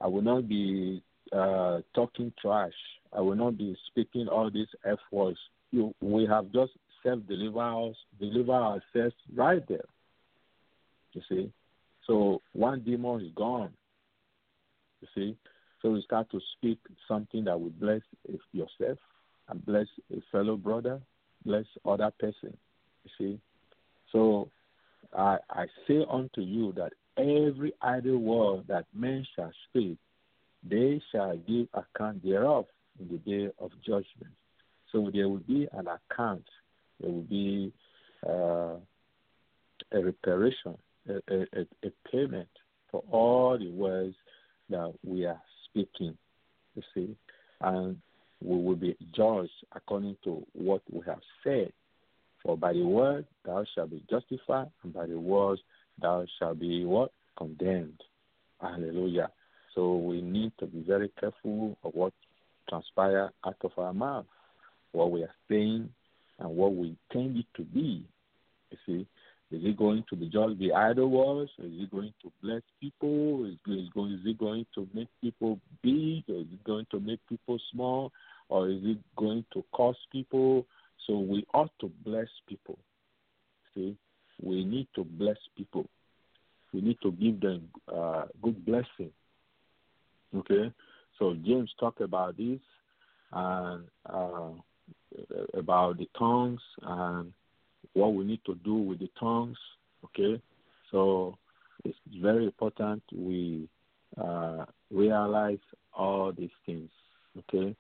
[0.02, 2.74] I will not be uh, talking trash.
[3.12, 5.40] I will not be speaking all these F words.
[5.72, 6.72] You, we have just
[7.04, 9.86] self deliver us, deliver ourselves right there.
[11.14, 11.52] You see,
[12.06, 13.72] so one demon is gone.
[15.02, 15.38] You see,
[15.82, 18.02] so you start to speak something that will bless
[18.52, 18.98] yourself
[19.48, 21.00] and bless a fellow brother,
[21.46, 22.56] bless other person.
[23.04, 23.40] You see,
[24.12, 24.50] so
[25.16, 29.98] I, I say unto you that every idle word that men shall speak,
[30.68, 32.66] they shall give account thereof
[33.00, 34.34] in the day of judgment.
[34.92, 36.46] So there will be an account,
[37.00, 37.72] there will be
[38.28, 38.76] uh,
[39.92, 42.50] a reparation, a, a, a payment
[42.92, 44.16] for all the words
[44.70, 45.40] that we are
[45.72, 46.18] speaking,
[46.76, 47.16] you see,
[47.62, 47.98] and
[48.42, 51.72] we will be judged according to what we have said.
[52.44, 55.62] For by the word thou shalt be justified, and by the words
[56.02, 57.12] thou shalt be what?
[57.38, 58.02] Condemned.
[58.62, 59.30] Hallelujah.
[59.76, 62.14] So we need to be very careful of what
[62.70, 64.26] transpires out of our mouth,
[64.92, 65.90] what we are saying,
[66.40, 68.06] and what we intend it to be.
[68.72, 69.08] You see,
[69.52, 71.52] is it going to be just be idle words?
[71.58, 73.46] Is it going to bless people?
[73.46, 76.24] Is it going, is it going to make people big?
[76.30, 78.12] Or is it going to make people small?
[78.50, 80.68] Or is it going to cause people?
[81.08, 82.78] So we ought to bless people.
[83.74, 83.98] See,
[84.42, 85.88] we need to bless people.
[86.72, 89.12] We need to give them uh, good blessing.
[90.36, 90.72] Okay,
[91.18, 92.60] so James talked about this
[93.34, 94.52] and uh,
[95.56, 97.34] about the tongues and
[97.94, 99.58] what we need to do with the tongues.
[100.06, 100.42] Okay,
[100.92, 101.38] so
[101.84, 103.68] it's very important we
[104.22, 105.60] uh, realize
[105.94, 106.90] all these things.
[107.38, 107.76] Okay,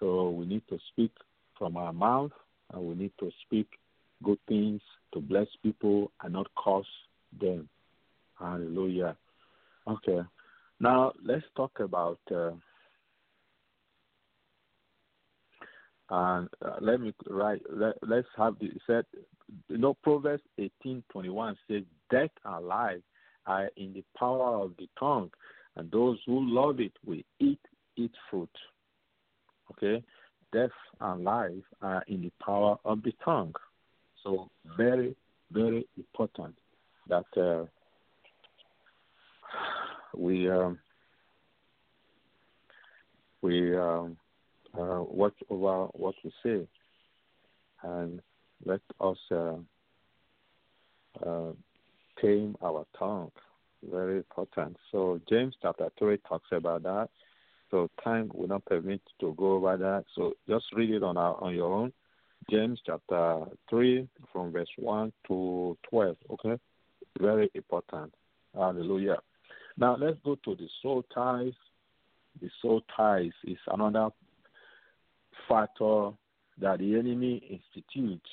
[0.00, 1.12] so we need to speak
[1.58, 2.32] from our mouth
[2.72, 3.68] and we need to speak
[4.22, 4.80] good things
[5.12, 6.86] to bless people and not curse
[7.40, 7.68] them.
[8.38, 9.16] Hallelujah.
[9.86, 10.20] Okay,
[10.80, 12.18] now let's talk about.
[12.34, 12.52] Uh,
[16.10, 17.62] And uh, let me write.
[17.70, 19.06] Let, let's have the said.
[19.68, 23.00] You know, Proverbs eighteen twenty one says, "Death and life
[23.46, 25.30] are in the power of the tongue,
[25.76, 27.60] and those who love it will eat
[27.96, 28.50] its fruit."
[29.70, 30.02] Okay,
[30.52, 33.54] death and life are in the power of the tongue.
[34.22, 35.16] So very,
[35.50, 36.54] very important
[37.08, 37.64] that uh,
[40.16, 40.78] we um,
[43.42, 44.16] we um,
[44.78, 46.66] uh, watch over what we say,
[47.82, 48.20] and
[48.64, 49.56] let us uh,
[51.24, 51.52] uh,
[52.20, 53.30] tame our tongue.
[53.90, 54.76] Very important.
[54.90, 57.08] So James chapter three talks about that.
[57.70, 60.04] So time will not permit to go over that.
[60.14, 61.92] So just read it on our, on your own.
[62.50, 66.16] James chapter three from verse one to twelve.
[66.30, 66.58] Okay,
[67.18, 68.14] very important.
[68.54, 69.18] Hallelujah.
[69.76, 71.52] Now let's go to the soul ties.
[72.40, 74.08] The soul ties is another
[75.48, 76.10] factor
[76.60, 78.28] that the enemy institutes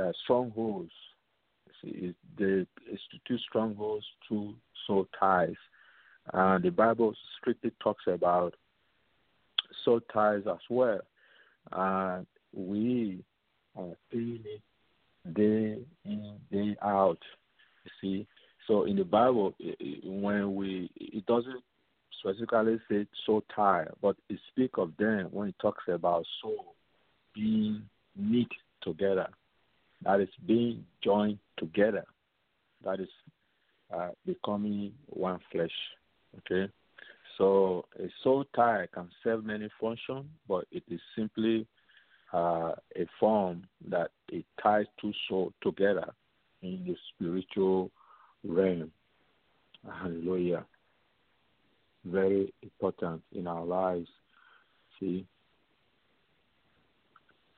[0.00, 0.92] uh, strongholds.
[1.82, 4.54] See, they institute strongholds through
[4.86, 5.54] soul ties.
[6.32, 8.54] And the Bible strictly talks about
[9.84, 11.00] soul ties as well.
[11.72, 13.22] And we
[13.76, 17.18] are feeling it day in, day out.
[17.84, 18.26] You see,
[18.66, 19.54] so in the Bible,
[20.04, 21.62] when we, it doesn't
[22.20, 26.74] specifically say soul tie, but it speaks of them when it talks about soul
[27.34, 27.82] being
[28.16, 28.48] knit
[28.82, 29.28] together.
[30.04, 32.04] That is being joined together.
[32.84, 33.08] That is
[33.94, 35.70] uh, becoming one flesh.
[36.38, 36.70] Okay?
[37.36, 41.66] So a soul tie can serve many functions, but it is simply
[42.32, 46.12] uh, a form that it ties two souls together
[46.62, 47.90] in the spiritual
[48.44, 48.90] realm.
[49.84, 50.64] Hallelujah.
[52.04, 54.08] Very important in our lives.
[54.98, 55.26] See?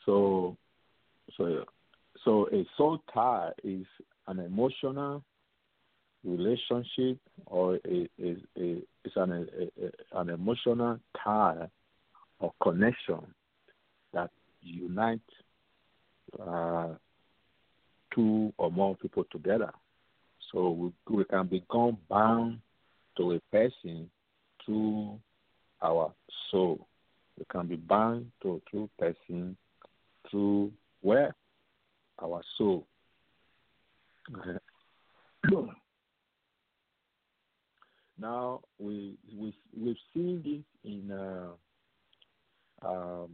[0.04, 0.56] So
[1.36, 1.64] so
[2.24, 3.86] so a soul tie is
[4.26, 5.22] an emotional
[6.24, 11.68] relationship or a, a it's an a, a, an emotional tie
[12.38, 13.20] or connection
[14.12, 14.30] that
[14.60, 15.20] unite
[16.40, 16.88] uh,
[18.14, 19.72] two or more people together.
[20.52, 22.58] So we, we can become bound
[23.16, 24.10] to a person
[24.64, 25.18] through
[25.82, 26.12] our
[26.50, 26.86] soul.
[27.38, 29.56] We can be bound to a true person
[30.30, 31.34] through where?
[32.22, 32.86] Our soul.
[34.38, 34.58] Okay.
[38.20, 41.50] now we we we've seen this in uh,
[42.86, 43.30] um,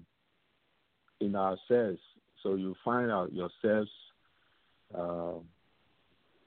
[1.21, 2.01] in ourselves.
[2.43, 3.91] So you find out yourselves
[4.97, 5.35] uh,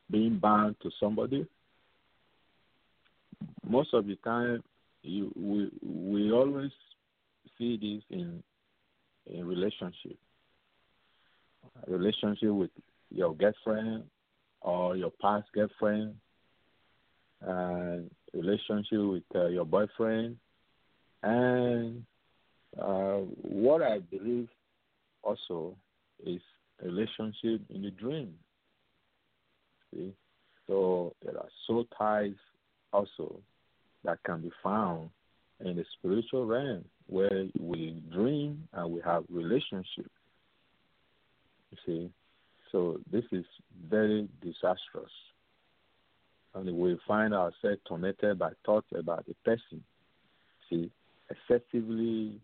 [0.10, 1.46] being bound to somebody.
[3.68, 4.64] Most of the time,
[5.04, 6.72] you we we always
[7.58, 8.44] see this in
[9.28, 10.18] in relationship.
[11.88, 12.72] A relationship with
[13.10, 14.04] your girlfriend
[14.62, 16.16] or your past girlfriend,
[17.42, 20.38] and relationship with uh, your boyfriend,
[21.24, 22.04] and
[22.80, 24.50] uh, what I believe
[25.24, 25.76] also
[26.26, 26.42] is
[26.82, 28.34] relationship in the dream.
[29.94, 30.14] See,
[30.68, 32.36] so there are soul ties
[32.94, 33.42] also
[34.04, 35.10] that can be found
[35.64, 40.10] in the spiritual realm where we dream and we have relationship.
[41.72, 42.10] You see,
[42.72, 43.46] so this is
[43.90, 45.12] very disastrous,
[46.56, 49.84] and we find ourselves tormented by thoughts about the person.
[50.70, 50.90] See,
[51.30, 52.40] excessively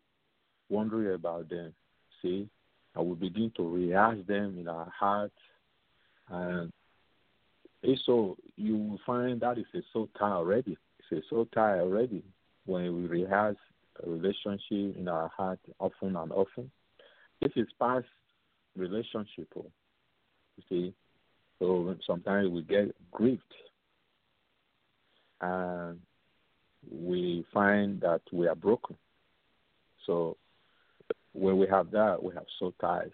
[0.69, 1.73] wondering about them.
[2.21, 2.47] See,
[2.95, 5.33] and we begin to rehearse them in our hearts,
[6.29, 6.71] and
[8.05, 10.77] so, you will find that is a soul tie already.
[11.29, 12.23] Soul tie already
[12.65, 13.57] when we rehearse
[14.05, 16.69] a relationship in our heart often and often.
[17.41, 18.05] This is past
[18.75, 19.71] relationship, oh,
[20.57, 20.93] you see.
[21.59, 23.41] So sometimes we get grieved,
[25.41, 25.99] and
[26.91, 28.95] we find that we are broken.
[30.05, 30.37] So
[31.33, 33.09] when we have that, we have soul ties.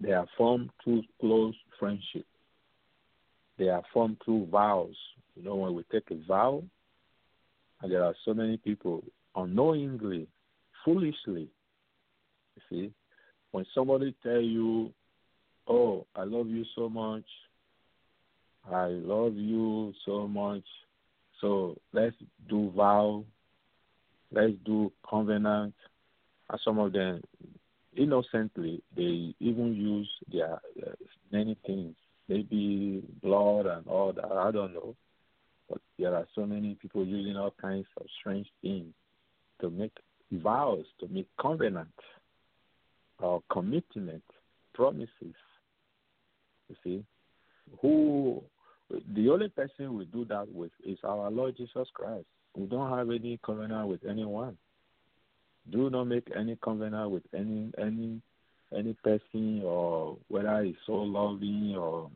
[0.00, 2.26] They are formed through close friendship.
[3.58, 4.96] They are formed through vows.
[5.36, 6.64] You know, when we take a vow,
[7.82, 10.26] and there are so many people unknowingly,
[10.84, 11.48] foolishly,
[12.56, 12.92] you see,
[13.50, 14.92] when somebody tell you,
[15.68, 17.26] "Oh, I love you so much,"
[18.64, 20.64] I love you so much,
[21.40, 22.16] so let's
[22.48, 23.24] do vow,
[24.32, 25.74] let's do covenant,
[26.48, 27.22] and some of them
[27.94, 30.94] innocently they even use their uh,
[31.30, 31.94] many things.
[32.28, 34.32] Maybe blood and all that.
[34.32, 34.96] I don't know
[35.68, 38.92] but there are so many people using all kinds of strange things
[39.60, 39.92] to make
[40.32, 41.88] vows, to make covenant
[43.18, 44.22] or commitment,
[44.74, 45.08] promises.
[46.68, 47.04] You see,
[47.80, 48.42] who
[49.14, 52.26] the only person we do that with is our Lord Jesus Christ.
[52.54, 54.56] We don't have any covenant with anyone.
[55.70, 58.20] Do not make any covenant with any any
[58.76, 62.10] any person or whether it's so loving or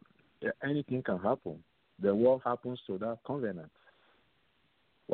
[0.62, 1.62] anything can happen.
[2.02, 3.70] The what happens to that covenant?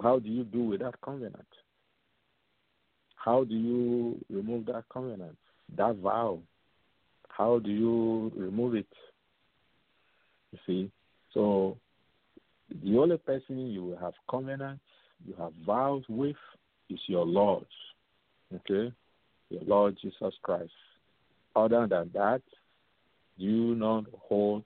[0.03, 1.47] How do you do with that covenant?
[3.17, 5.37] How do you remove that covenant?
[5.77, 6.39] That vow?
[7.29, 8.87] How do you remove it?
[10.53, 10.91] You see?
[11.35, 11.77] So
[12.83, 14.81] the only person you have covenant,
[15.27, 16.37] you have vows with
[16.89, 17.67] is your Lord.
[18.55, 18.93] Okay?
[19.51, 20.71] Your Lord Jesus Christ.
[21.55, 22.43] Other than that,
[23.39, 24.65] do not hold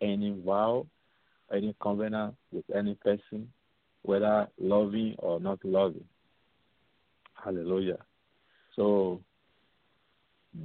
[0.00, 0.86] any vow,
[1.52, 3.52] any covenant with any person,
[4.02, 6.04] whether loving or not loving.
[7.34, 7.98] Hallelujah.
[8.76, 9.20] So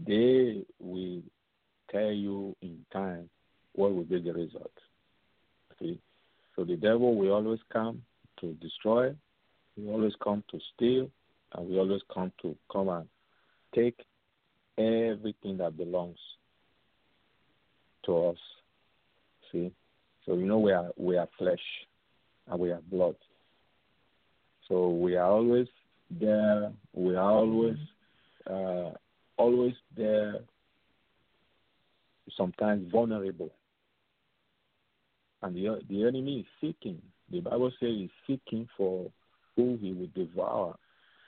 [0.07, 1.21] they will
[1.91, 3.29] tell you in time
[3.73, 4.71] what will be the result.
[5.79, 5.99] See?
[6.55, 8.01] So the devil will always come
[8.39, 9.13] to destroy,
[9.75, 11.09] he always come to steal,
[11.53, 13.07] and we always come to come and
[13.73, 13.99] take
[14.77, 16.17] everything that belongs
[18.05, 18.37] to us.
[19.51, 19.71] See?
[20.25, 21.59] So you know we are we are flesh
[22.47, 23.15] and we are blood.
[24.67, 25.67] So we are always
[26.09, 27.77] there, we are always
[28.49, 28.91] uh,
[29.37, 30.39] always there
[32.35, 33.51] sometimes vulnerable.
[35.41, 37.01] And the the enemy is seeking.
[37.31, 39.11] The Bible says he's seeking for
[39.55, 40.75] who he will devour.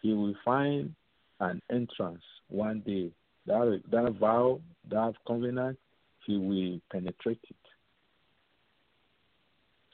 [0.02, 0.93] He will find
[1.39, 3.12] an entrance one day.
[3.45, 5.78] That that vow, that covenant,
[6.26, 7.57] he will penetrate it.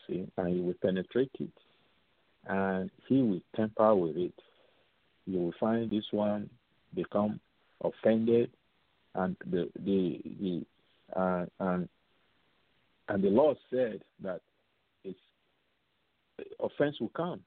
[0.07, 1.49] See, and he will penetrate it,
[2.47, 4.33] and he will tamper with it.
[5.25, 6.49] You will find this one
[6.93, 7.39] become
[7.83, 8.51] offended,
[9.15, 10.65] and the the the
[11.15, 11.87] uh, and
[13.07, 14.41] and the Lord said that
[15.03, 15.17] it's
[16.59, 17.41] offense will come.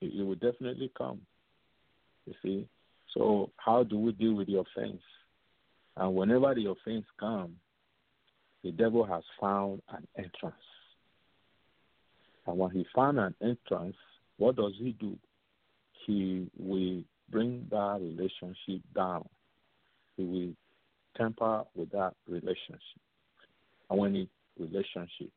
[0.00, 1.20] It, it will definitely come.
[2.26, 2.68] You see.
[3.14, 5.02] So how do we deal with the offense?
[5.96, 7.54] And whenever the offense comes,
[8.64, 10.54] the devil has found an entrance.
[12.46, 13.96] And when he found an entrance,
[14.38, 15.16] what does he do?
[16.06, 19.28] He will bring that relationship down.
[20.16, 20.52] He will
[21.16, 22.80] temper with that relationship.
[23.90, 24.28] And when it
[24.58, 25.30] relationship,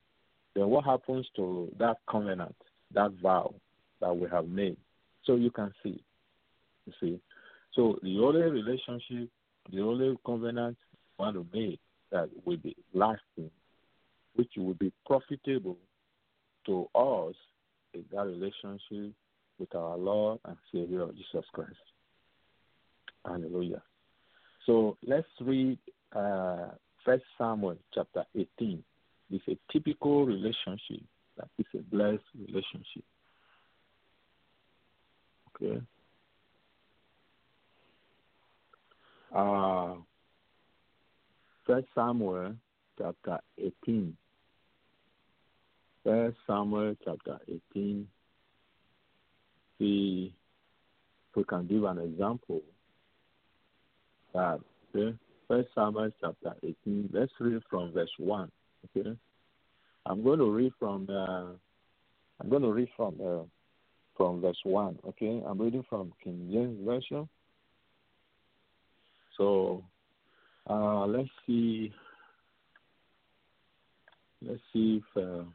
[0.55, 2.55] then what happens to that covenant,
[2.93, 3.53] that vow
[4.01, 4.77] that we have made?
[5.25, 6.01] So you can see.
[6.85, 7.19] You see.
[7.73, 9.29] So the only relationship,
[9.71, 10.77] the only covenant
[11.17, 11.79] we want to make
[12.11, 13.51] that will be lasting,
[14.35, 15.77] which will be profitable
[16.65, 17.35] to us,
[17.93, 19.13] is that relationship
[19.59, 21.71] with our Lord and Savior Jesus Christ.
[23.25, 23.81] Hallelujah.
[24.65, 25.77] So let's read
[26.15, 26.69] uh,
[27.03, 28.83] First Samuel chapter 18.
[29.31, 31.03] It's a typical relationship
[31.37, 33.03] that is a blessed relationship.
[35.55, 35.81] Okay.
[39.33, 39.95] Uh,
[41.65, 42.55] First Samuel
[42.97, 44.15] chapter 18.
[46.05, 47.39] First Samuel chapter
[47.73, 48.07] 18.
[49.79, 50.31] See,
[51.35, 52.61] we can give an example
[54.31, 54.59] that
[54.95, 55.17] okay.
[55.47, 57.09] First Samuel chapter 18.
[57.11, 58.51] Let's read from verse 1.
[58.95, 59.17] Okay.
[60.05, 61.53] I'm going to read from uh,
[62.39, 63.43] I'm going to read from uh,
[64.15, 64.99] from verse 1.
[65.09, 65.41] Okay.
[65.43, 67.27] I'm reading from King James Version.
[69.39, 69.83] So
[70.69, 71.91] uh, let's see.
[74.43, 75.45] Let's see if uh,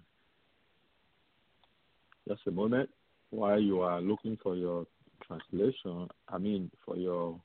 [2.30, 2.88] just a moment
[3.30, 4.86] while you are looking for your
[5.26, 6.08] translation.
[6.28, 7.40] I mean, for your.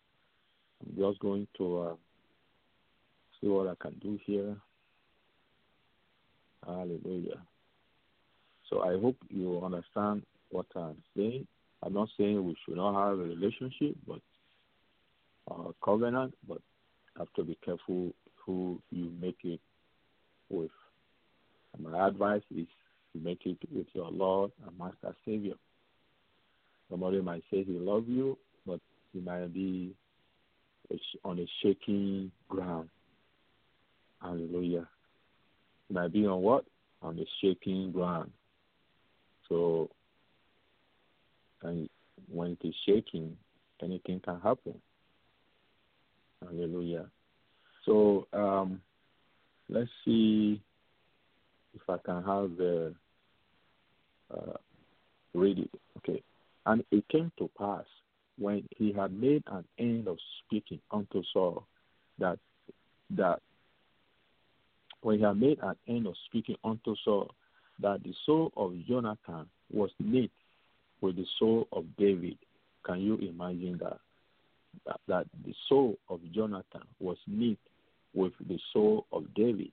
[0.81, 1.93] I'm just going to uh,
[3.39, 4.55] see what I can do here.
[6.65, 7.41] Hallelujah.
[8.69, 11.47] So I hope you understand what I'm saying.
[11.81, 14.19] I'm not saying we should not have a relationship, but
[15.49, 16.59] uh, covenant, but
[17.17, 18.11] have to be careful
[18.45, 19.59] who you make it
[20.49, 20.71] with.
[21.79, 22.67] My advice is
[23.19, 25.55] make it with your Lord and Master Savior.
[26.89, 28.79] Somebody might say he loves you, but
[29.13, 29.93] he might be
[31.23, 32.89] on a shaking ground.
[34.21, 34.87] Hallelujah.
[35.87, 36.65] He might be on what?
[37.01, 38.31] On a shaking ground.
[39.49, 39.89] So,
[41.63, 41.89] and
[42.31, 43.35] when it is shaking,
[43.81, 44.79] anything can happen.
[46.43, 47.05] Hallelujah.
[47.85, 48.81] So um,
[49.69, 50.61] let's see
[51.73, 53.04] if I can have the uh,
[54.33, 54.57] Uh,
[55.33, 55.69] read it.
[55.97, 56.21] Okay.
[56.65, 57.85] And it came to pass
[58.37, 61.65] when he had made an end of speaking unto Saul,
[62.19, 62.39] that
[63.11, 63.39] that
[65.01, 67.31] when he had made an end of speaking unto Saul,
[67.79, 70.31] that the soul of Jonathan was knit
[71.01, 72.37] with the soul of David.
[72.85, 73.99] Can you imagine that?
[74.85, 77.57] That, that the soul of Jonathan was knit
[78.13, 79.71] with the soul of David,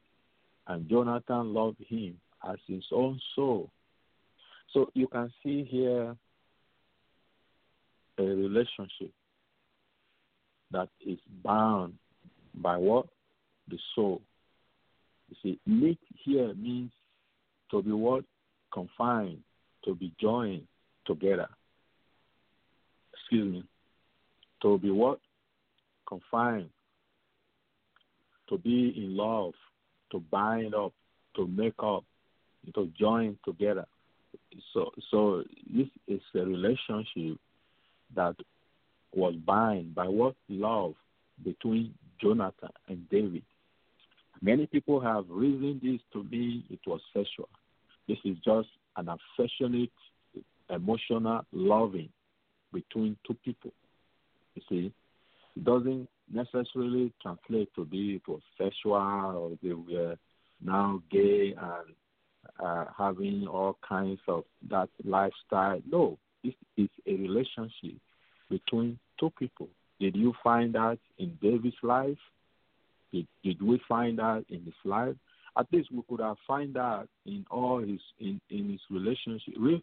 [0.68, 3.70] and Jonathan loved him as his own soul.
[4.72, 6.16] So you can see here
[8.18, 9.10] a relationship
[10.70, 11.94] that is bound
[12.54, 13.06] by what?
[13.68, 14.22] The soul.
[15.28, 16.92] You see, knit here means
[17.70, 18.24] to be what?
[18.72, 19.38] Confined,
[19.84, 20.66] to be joined
[21.06, 21.48] together.
[23.12, 23.64] Excuse me.
[24.62, 25.18] To be what?
[26.08, 26.70] Confined.
[28.48, 29.52] To be in love,
[30.10, 30.92] to bind up,
[31.36, 32.04] to make up,
[32.74, 33.86] to join together.
[34.72, 35.44] So, so
[35.74, 37.38] this is a relationship
[38.14, 38.36] that
[39.14, 40.94] was bound by what love
[41.44, 43.42] between Jonathan and David.
[44.40, 47.48] Many people have reasoned this to be it was sexual.
[48.08, 49.90] This is just an affectionate,
[50.68, 52.08] emotional loving
[52.72, 53.72] between two people.
[54.54, 54.92] You see,
[55.56, 60.16] it doesn't necessarily translate to be it was sexual or they were
[60.60, 61.94] now gay and
[62.58, 65.80] uh, having all kinds of that lifestyle.
[65.90, 67.98] No, this is a relationship
[68.50, 69.68] between two people.
[70.00, 72.18] Did you find that in David's life?
[73.12, 75.14] Did, did we find that in his life?
[75.56, 79.54] At least we could have find that in all his in, in his relationship.
[79.58, 79.82] Read,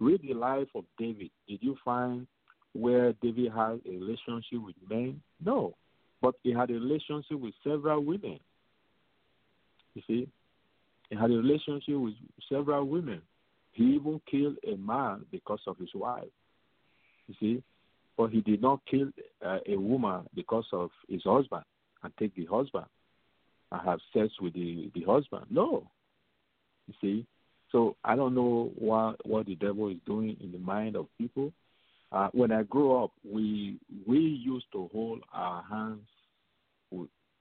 [0.00, 1.30] read the life of David.
[1.48, 2.26] Did you find
[2.72, 5.22] where David had a relationship with men?
[5.42, 5.76] No,
[6.20, 8.40] but he had a relationship with several women.
[9.94, 10.28] You see,
[11.14, 12.14] he had a relationship with
[12.48, 13.22] several women.
[13.72, 16.24] He even killed a man because of his wife.
[17.28, 17.62] You see,
[18.16, 19.08] but he did not kill
[19.44, 21.62] uh, a woman because of his husband
[22.02, 22.86] and take the husband
[23.70, 25.46] and have sex with the, the husband.
[25.50, 25.88] No.
[26.88, 27.26] You see?
[27.70, 31.52] So I don't know what what the devil is doing in the mind of people.
[32.12, 36.08] Uh, when I grew up, we we used to hold our hands.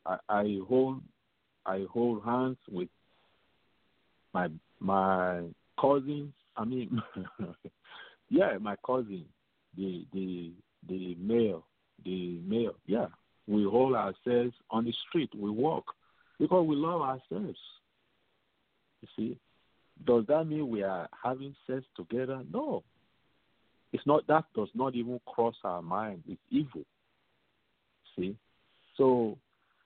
[0.06, 1.02] I, I hold
[1.66, 2.90] I hold hands with
[4.34, 5.42] my my
[5.80, 6.34] cousins.
[6.56, 7.02] I mean,
[8.30, 9.26] yeah, my cousin,
[9.78, 10.52] the the
[10.88, 11.66] the male,
[12.06, 12.76] the male.
[12.86, 13.08] Yeah,
[13.48, 15.30] we hold ourselves on the street.
[15.36, 15.86] We walk
[16.40, 17.60] because we love ourselves.
[19.02, 19.38] You see,
[20.06, 22.42] does that mean we are having sex together?
[22.52, 22.84] No.
[23.92, 24.26] It's not.
[24.28, 26.24] That does not even cross our mind.
[26.28, 26.84] It's evil.
[28.16, 28.36] See,
[28.98, 29.38] so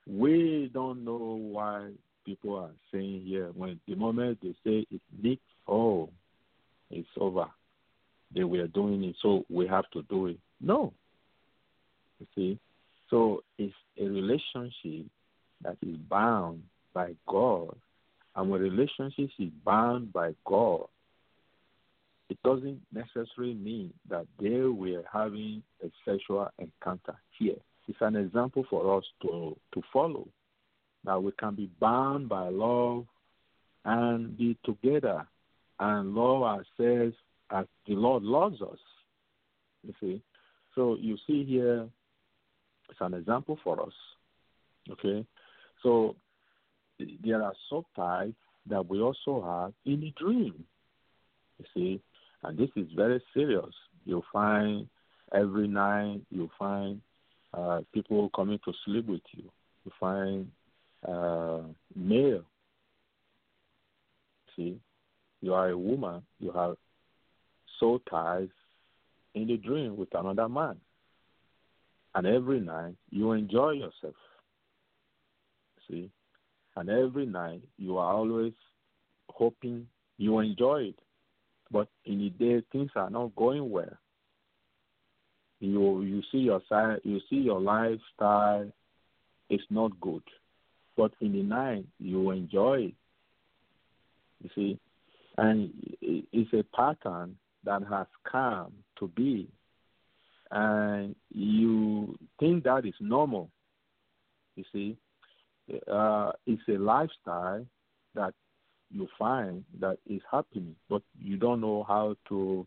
[0.08, 1.92] we don't know why
[2.28, 6.10] people are saying here when the moment they say it's leaked, oh,
[6.92, 7.46] it's over.
[8.36, 10.38] They were doing it, so we have to do it.
[10.60, 10.92] No.
[12.20, 12.60] You see,
[13.10, 15.06] so it's a relationship
[15.64, 16.64] that is bound
[16.94, 17.76] by God,
[18.36, 20.88] and when relationship is bound by God,
[22.30, 27.56] it doesn't necessarily mean that they were having a sexual encounter here.
[27.88, 30.28] It's an example for us to to follow
[31.08, 33.06] that we can be bound by love
[33.86, 35.26] and be together
[35.80, 37.16] and love ourselves
[37.50, 38.78] as the Lord loves us.
[39.84, 40.22] You see?
[40.76, 41.88] So you see here,
[42.90, 43.94] it's an example for us.
[44.92, 45.26] Okay?
[45.82, 46.16] So
[47.24, 48.34] there are soul ties
[48.70, 50.66] that we also have in the dream.
[51.58, 52.02] You see?
[52.44, 53.74] And this is very serious.
[54.06, 54.88] You'll find
[55.34, 57.02] every night, you'll find
[57.54, 59.50] uh, people coming to sleep with you.
[59.86, 60.52] You find
[61.06, 61.60] uh,
[61.96, 62.44] male.
[64.56, 64.80] See,
[65.42, 66.76] you are a woman, you have
[67.80, 68.50] soul ties
[69.36, 70.78] in the dream with another man.
[72.16, 74.16] And every night you enjoy yourself.
[75.88, 76.10] See?
[76.76, 78.54] And every night you are always
[79.30, 79.88] hoping
[80.18, 81.00] you enjoy it.
[81.70, 83.98] But in the day things are not going well.
[85.60, 88.72] You you see your side you see your lifestyle
[89.50, 90.22] is not good
[90.98, 92.94] but in the night you enjoy it.
[94.44, 94.80] You see,
[95.38, 95.72] and
[96.02, 99.48] it's a pattern that has come to be,
[100.52, 103.50] and you think that is normal.
[104.56, 104.98] You see,
[105.92, 107.66] uh, it's a lifestyle
[108.16, 108.34] that
[108.92, 112.66] you find that is happening, but you don't know how to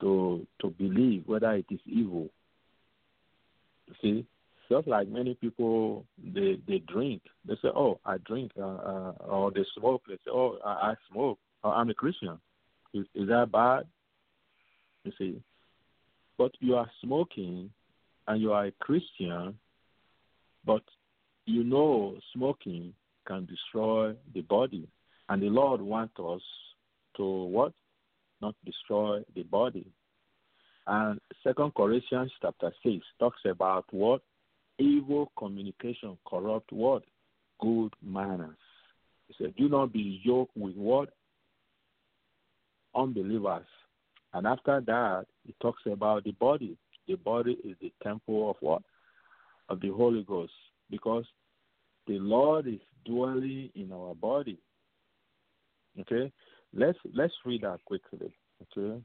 [0.00, 2.28] to to believe whether it is evil.
[3.86, 4.26] You see,
[4.68, 6.04] just like many people
[6.34, 10.30] they they drink they say oh i drink uh, uh, or they smoke they say
[10.30, 12.38] oh i, I smoke or i'm a christian
[12.94, 13.84] is, is that bad
[15.04, 15.40] you see
[16.38, 17.70] but you are smoking
[18.28, 19.58] and you are a Christian,
[20.64, 20.82] but
[21.46, 22.92] you know smoking
[23.26, 24.88] can destroy the body.
[25.28, 26.42] And the Lord wants us
[27.16, 27.72] to what?
[28.42, 29.86] Not destroy the body.
[30.86, 34.22] And Second Corinthians chapter six talks about what?
[34.78, 37.02] Evil communication corrupt what?
[37.60, 38.56] Good manners.
[39.28, 41.10] He said, Do not be yoked with what?
[42.94, 43.66] Unbelievers.
[44.34, 46.76] And after that, he talks about the body.
[47.08, 48.82] The body is the temple of what?
[49.68, 50.52] Of the Holy Ghost.
[50.90, 51.24] Because
[52.06, 54.58] the Lord is dwelling in our body.
[56.00, 56.30] Okay?
[56.74, 58.32] Let's let's read that quickly.
[58.76, 59.00] Okay.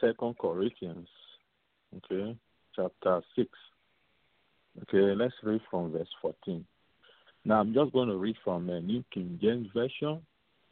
[0.00, 1.08] Second Corinthians,
[1.96, 2.36] okay,
[2.76, 3.48] chapter six.
[4.82, 6.64] Okay, let's read from verse fourteen.
[7.44, 10.20] Now I'm just going to read from the New King James Version.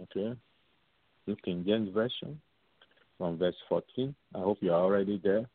[0.03, 0.37] Okay,
[1.27, 2.41] New King James Version
[3.19, 4.15] from verse fourteen.
[4.35, 5.47] I hope you are already there.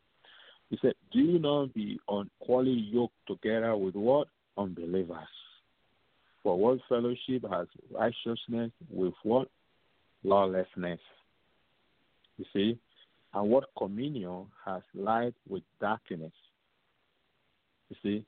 [0.70, 4.28] He said, "Do you not be unequally yoked together with what
[4.58, 5.28] unbelievers."
[6.42, 9.50] For what fellowship has righteousness with what?
[10.24, 11.02] Lawlessness.
[12.38, 12.80] You see?
[13.34, 16.32] And what communion has light with darkness?
[17.90, 18.26] You see?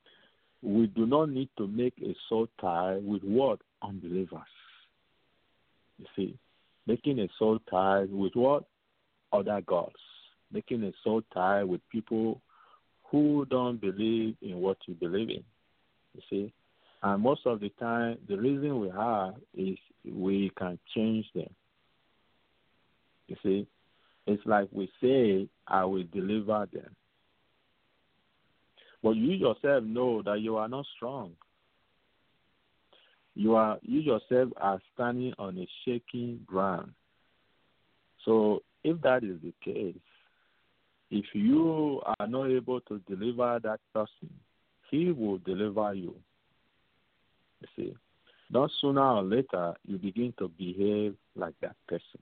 [0.61, 3.59] We do not need to make a soul tie with what?
[3.81, 4.41] Unbelievers.
[5.97, 6.37] You see?
[6.85, 8.65] Making a soul tie with what?
[9.33, 9.95] Other gods.
[10.51, 12.41] Making a soul tie with people
[13.09, 15.43] who don't believe in what you believe in.
[16.13, 16.53] You see?
[17.03, 21.49] And most of the time, the reason we have is we can change them.
[23.27, 23.67] You see,
[24.27, 26.95] it's like we say, I will deliver them.
[29.03, 31.31] But you yourself know that you are not strong.
[33.35, 36.91] You are you yourself are standing on a shaking ground.
[38.25, 39.95] So if that is the case,
[41.09, 44.29] if you are not able to deliver that person,
[44.89, 46.15] he will deliver you.
[47.61, 47.93] You see,
[48.51, 52.19] not sooner or later you begin to behave like that person.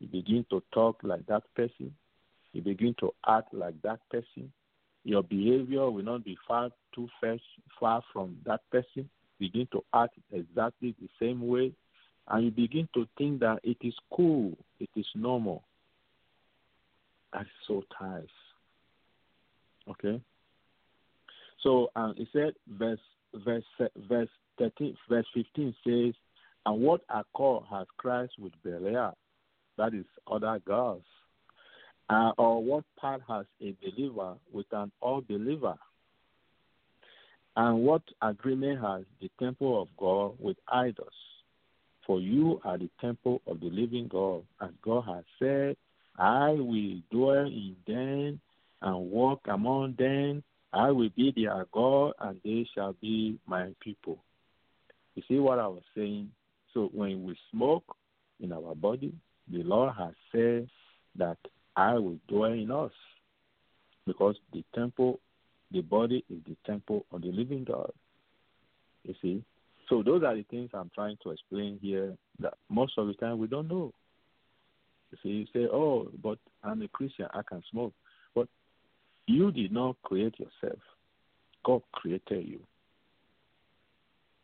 [0.00, 1.94] You begin to talk like that person.
[2.52, 4.52] You begin to act like that person.
[5.04, 7.36] Your behavior will not be far too far,
[7.78, 9.08] far from that person.
[9.38, 11.72] You begin to act exactly the same way,
[12.28, 15.62] and you begin to think that it is cool, it is normal.
[17.32, 18.24] That's soul ties.
[19.88, 20.20] Okay.
[21.62, 23.00] So um, it said verse
[23.34, 23.64] verse
[24.08, 24.28] verse
[24.58, 26.14] 13, verse 15 says,
[26.66, 29.16] And what accord has Christ with Belial?
[29.78, 31.04] That is other gods.
[32.10, 35.76] Uh, or what part has a believer with an unbeliever?
[37.56, 41.08] And what agreement has the temple of God with idols?
[42.06, 45.76] For you are the temple of the living God, as God has said,
[46.18, 48.40] I will dwell in them
[48.82, 50.42] and walk among them.
[50.72, 54.18] I will be their God, and they shall be my people.
[55.14, 56.30] You see what I was saying?
[56.74, 57.84] So when we smoke
[58.40, 59.12] in our body,
[59.50, 60.68] the Lord has said
[61.16, 61.38] that
[61.76, 62.92] I will dwell in us
[64.06, 65.20] because the temple,
[65.70, 67.92] the body is the temple of the living God.
[69.04, 69.44] You see?
[69.88, 73.38] So those are the things I'm trying to explain here that most of the time
[73.38, 73.92] we don't know.
[75.10, 77.94] You see, you say, oh, but I'm a Christian, I can smoke.
[78.34, 78.48] But
[79.26, 80.80] you did not create yourself.
[81.64, 82.60] God created you.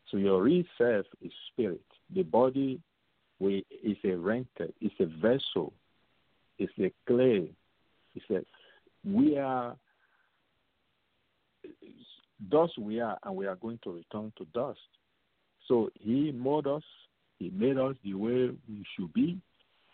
[0.09, 1.81] So your real self is spirit.
[2.13, 2.79] The body
[3.39, 5.73] we, is a rented, it's a vessel,
[6.57, 7.49] it's a clay.
[8.15, 8.41] It's a,
[9.03, 9.75] we are
[12.49, 14.79] dust we are and we are going to return to dust.
[15.67, 16.83] So he made us,
[17.39, 19.39] he made us the way we should be,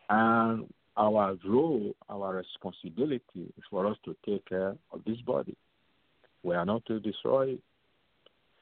[0.10, 0.68] and
[0.98, 3.22] our role, our responsibility
[3.58, 5.56] is for us to take care of this body.
[6.44, 7.60] We are not to destroy it.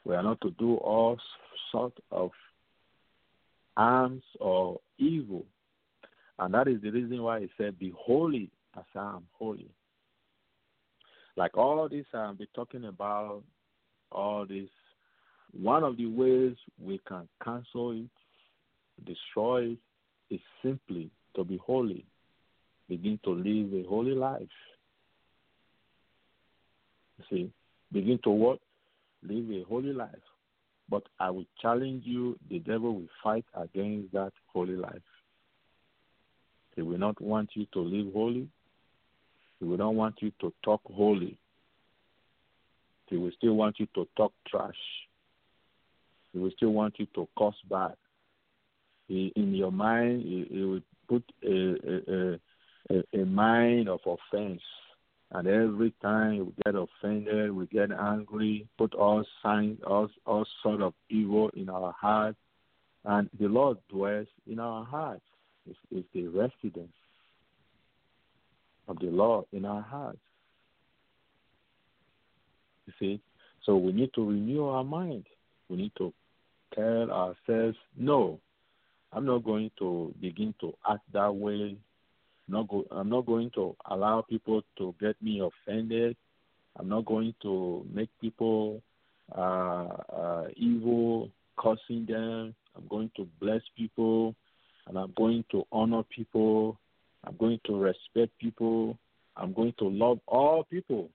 [0.05, 1.17] We are not to do all
[1.71, 2.31] sort of
[3.79, 5.45] harms or evil.
[6.37, 9.69] And that is the reason why he said, Be holy as I am holy.
[11.37, 13.41] Like all this I've be talking about,
[14.11, 14.67] all this,
[15.53, 18.09] one of the ways we can cancel it,
[19.05, 19.77] destroy it,
[20.29, 22.05] is simply to be holy.
[22.89, 24.41] Begin to live a holy life.
[27.17, 27.51] You see,
[27.93, 28.59] begin to what?
[29.23, 30.09] Live a holy life.
[30.89, 35.01] But I will challenge you, the devil will fight against that holy life.
[36.75, 38.47] He will not want you to live holy.
[39.59, 41.37] He will not want you to talk holy.
[43.07, 44.77] He will still want you to talk trash.
[46.31, 47.95] He will still want you to curse bad.
[49.07, 52.39] He, in your mind, he, he will put a, a,
[52.91, 54.61] a, a mind of offense.
[55.31, 60.81] And every time we get offended, we get angry, put all signs, all, all sort
[60.81, 62.35] of evil in our heart.
[63.05, 65.21] And the Lord dwells in our hearts.
[65.69, 66.93] It's, it's the residence
[68.87, 70.19] of the Lord in our hearts.
[72.87, 73.21] You see?
[73.65, 75.25] So we need to renew our mind.
[75.69, 76.11] We need to
[76.73, 78.39] tell ourselves, no,
[79.13, 81.77] I'm not going to begin to act that way.
[82.49, 86.17] Not go, I'm not going to allow people to get me offended.
[86.77, 88.81] I'm not going to make people
[89.37, 91.29] uh, uh, evil,
[91.59, 92.55] cursing them.
[92.75, 94.35] I'm going to bless people,
[94.87, 96.79] and I'm going to honor people.
[97.23, 98.97] I'm going to respect people.
[99.35, 101.09] I'm going to love all people,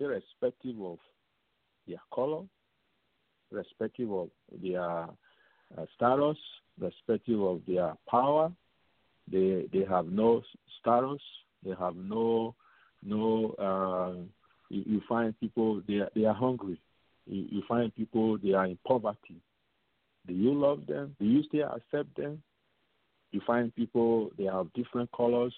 [0.00, 0.98] irrespective of
[1.86, 2.42] their color,
[3.52, 4.30] irrespective of
[4.62, 5.06] their uh,
[5.94, 6.36] status,
[6.80, 8.50] irrespective of their power.
[9.30, 10.42] They they have no
[10.80, 11.20] status.
[11.64, 12.54] They have no
[13.02, 13.54] no.
[13.58, 14.22] Uh,
[14.68, 16.80] you, you find people they are, they are hungry.
[17.26, 19.40] You, you find people they are in poverty.
[20.26, 21.14] Do you love them?
[21.20, 22.42] Do you still accept them?
[23.32, 25.54] You find people they have different colors.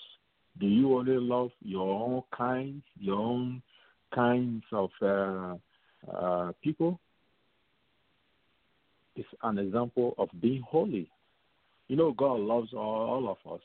[0.58, 3.62] Do you only love your own kind, your own
[4.14, 5.54] kinds of uh,
[6.12, 6.98] uh, people?
[9.14, 11.10] It's an example of being holy.
[11.88, 13.62] You know, God loves all of us.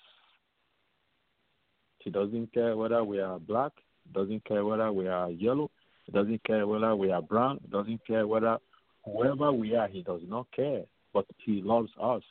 [1.99, 3.71] He doesn't care whether we are black,
[4.13, 5.69] doesn't care whether we are yellow,
[6.11, 8.57] doesn't care whether we are brown, doesn't care whether
[9.05, 10.83] whoever we are, he does not care.
[11.13, 12.23] But he loves us.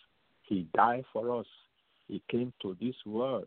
[0.43, 1.47] He died for us.
[2.09, 3.47] He came to this world.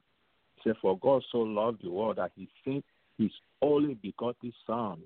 [0.55, 2.85] He said, For God so loved the world that he sent
[3.17, 3.31] his
[3.61, 4.99] only begotten Son,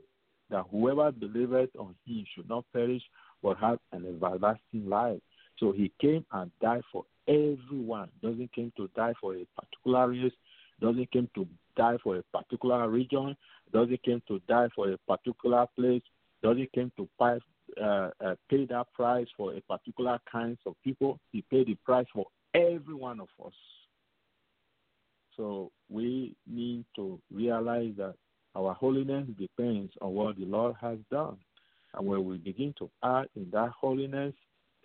[0.49, 3.03] that whoever believeth on him should not perish
[3.41, 5.19] but have an everlasting life.
[5.57, 8.09] So he came and died for everyone.
[8.21, 10.33] Doesn't came to die for a particular race.
[10.81, 13.35] Doesn't came to die for a particular region.
[13.73, 16.01] Doesn't came to die for a particular place.
[16.41, 17.39] Doesn't came to pay,
[17.81, 21.19] uh, uh, pay that price for a particular kinds of people.
[21.31, 23.53] He paid the price for every one of us.
[25.35, 28.15] So we need to realize that
[28.55, 31.37] our holiness depends on what the Lord has done.
[31.93, 34.33] And when we begin to act in that holiness,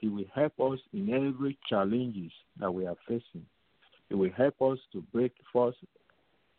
[0.04, 2.30] He will help us in every challenges
[2.60, 3.46] that we are facing.
[4.10, 5.76] It will help us to break forth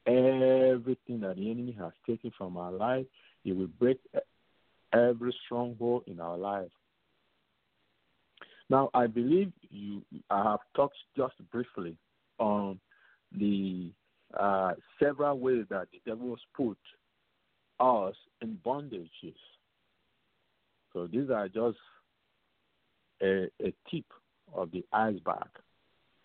[0.08, 3.06] everything that the enemy has taken from our life.
[3.44, 4.00] It will break
[4.92, 6.72] every stronghold in our life.
[8.68, 10.02] Now, I believe you.
[10.32, 11.96] I have talked just briefly
[12.40, 12.80] on
[13.32, 13.92] the
[14.36, 16.80] uh, several ways that the devil has put
[17.80, 19.36] us in bondages.
[20.94, 21.78] So these are just
[23.22, 24.06] a, a tip
[24.54, 25.48] of the iceberg.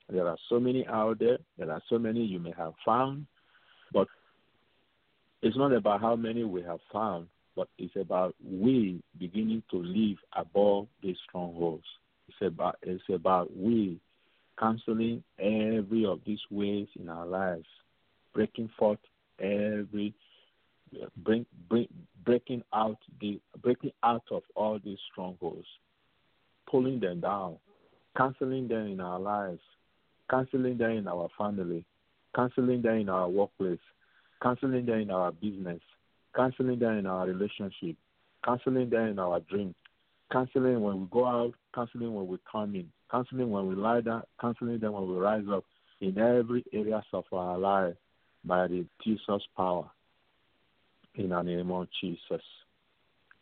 [0.08, 1.38] There are so many out there.
[1.56, 3.26] There are so many you may have found,
[3.92, 4.08] but
[5.42, 10.18] it's not about how many we have found, but it's about we beginning to live
[10.36, 11.84] above these strongholds.
[12.28, 14.00] It's about it's about we
[14.58, 17.66] canceling every of these ways in our lives,
[18.34, 18.98] breaking forth
[19.38, 20.14] every
[21.24, 21.86] bring, bring,
[22.24, 25.66] breaking out the breaking out of all these strongholds,
[26.70, 27.56] pulling them down,
[28.16, 29.60] canceling them in our lives,
[30.30, 31.84] canceling them in our family,
[32.34, 33.78] canceling them in our workplace,
[34.42, 35.80] canceling them in our business,
[36.34, 37.96] canceling them in our relationship,
[38.44, 39.74] canceling them in our dreams,
[40.32, 44.22] canceling when we go out, canceling when we come in, canceling when we lie down,
[44.40, 45.64] canceling them when we rise up
[46.00, 47.94] in every areas of our life
[48.44, 49.90] by the Jesus power
[51.16, 52.42] in the name of Jesus.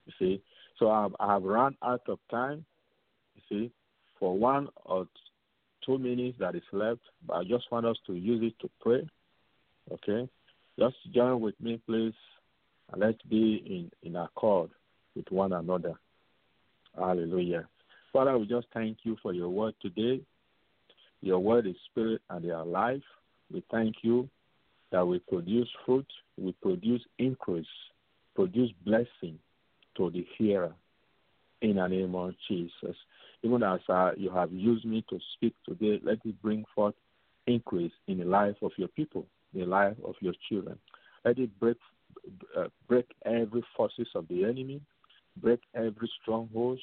[0.06, 0.42] You see,
[0.78, 2.64] so I've, I've run out of time.
[3.48, 3.70] See,
[4.18, 5.06] for one or
[5.84, 9.08] two minutes that is left, but I just want us to use it to pray.
[9.90, 10.28] Okay,
[10.78, 12.12] just join with me, please,
[12.92, 14.70] and let's be in in accord
[15.16, 15.94] with one another.
[16.96, 17.66] Hallelujah.
[18.12, 20.20] Father, we just thank you for your word today.
[21.20, 23.02] Your word is spirit and they are life.
[23.52, 24.28] We thank you
[24.92, 27.66] that we produce fruit, we produce increase,
[28.34, 29.38] produce blessing
[29.96, 30.72] to the hearer
[31.60, 32.96] in the name of Jesus.
[33.42, 36.94] Even as uh, you have used me to speak today, let it bring forth
[37.46, 40.78] increase in the life of your people, the life of your children.
[41.24, 41.76] Let it break
[42.56, 44.80] uh, break every forces of the enemy,
[45.36, 46.82] break every strongholds,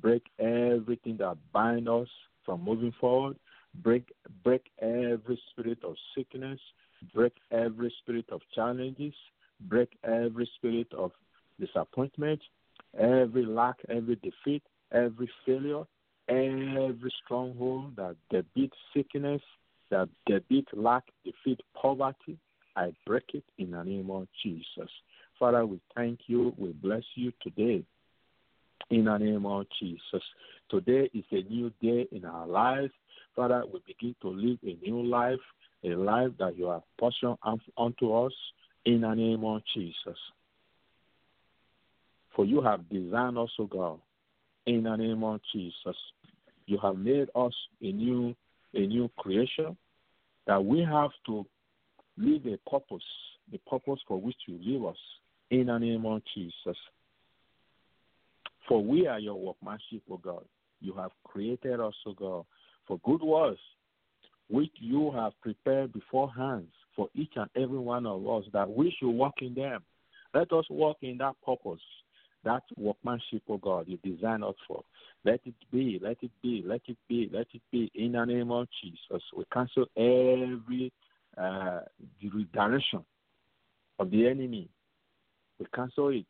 [0.00, 2.08] break everything that bind us
[2.44, 3.36] from moving forward,
[3.82, 6.58] break break every spirit of sickness,
[7.14, 9.14] break every spirit of challenges,
[9.68, 11.12] break every spirit of
[11.58, 12.40] disappointment,
[12.98, 14.62] every lack, every defeat,
[14.92, 15.84] every failure,
[16.28, 19.42] every stronghold that beats sickness,
[19.90, 22.38] that debit, lack, defeat, poverty,
[22.76, 24.90] I break it in the name of Jesus.
[25.38, 26.54] Father, we thank you.
[26.56, 27.82] We bless you today
[28.90, 30.22] in the name of Jesus.
[30.70, 32.92] Today is a new day in our lives.
[33.34, 35.40] Father, we begin to live a new life,
[35.84, 37.36] a life that you have portioned
[37.76, 38.32] unto us
[38.84, 40.18] in the name of Jesus.
[42.34, 43.98] For you have designed us, O God,
[44.66, 45.96] in the name of Jesus.
[46.66, 48.34] You have made us a new
[48.74, 49.76] a new creation
[50.46, 51.44] that we have to
[52.16, 53.02] live a purpose,
[53.50, 54.96] the purpose for which you leave us
[55.50, 56.76] in the name of Jesus.
[58.68, 60.44] For we are your workmanship, O God.
[60.80, 62.44] You have created us, O God,
[62.86, 63.60] for good works,
[64.48, 69.10] which you have prepared beforehand for each and every one of us, that we should
[69.10, 69.82] walk in them.
[70.34, 71.80] Let us walk in that purpose,
[72.44, 74.82] that workmanship, O God, you designed us for.
[75.24, 78.50] Let it be, let it be, let it be, let it be in the name
[78.50, 79.22] of Jesus.
[79.36, 80.92] We cancel every
[81.36, 81.80] uh,
[82.22, 83.04] redirection
[83.98, 84.68] of the enemy.
[85.58, 86.26] We cancel it.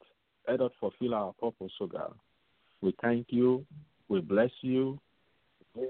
[0.48, 2.14] Let us fulfill our purpose, O God.
[2.80, 3.64] We thank you.
[4.08, 4.98] We bless you.
[5.76, 5.86] We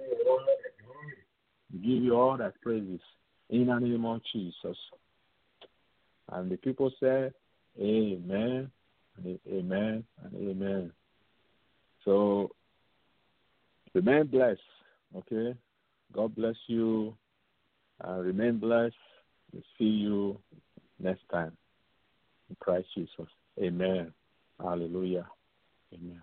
[1.73, 3.01] give you all that praises
[3.49, 4.77] in the name of Jesus.
[6.31, 7.31] And the people say,
[7.81, 8.71] Amen,
[9.19, 10.93] Amen, and Amen.
[12.05, 12.51] So
[13.95, 14.61] remain blessed,
[15.17, 15.55] okay?
[16.13, 17.15] God bless you.
[18.03, 18.95] Uh, remain blessed.
[19.53, 20.39] We'll see you
[20.99, 21.53] next time.
[22.49, 23.29] In Christ Jesus.
[23.61, 24.13] Amen.
[24.59, 25.27] Hallelujah.
[25.95, 26.23] Amen.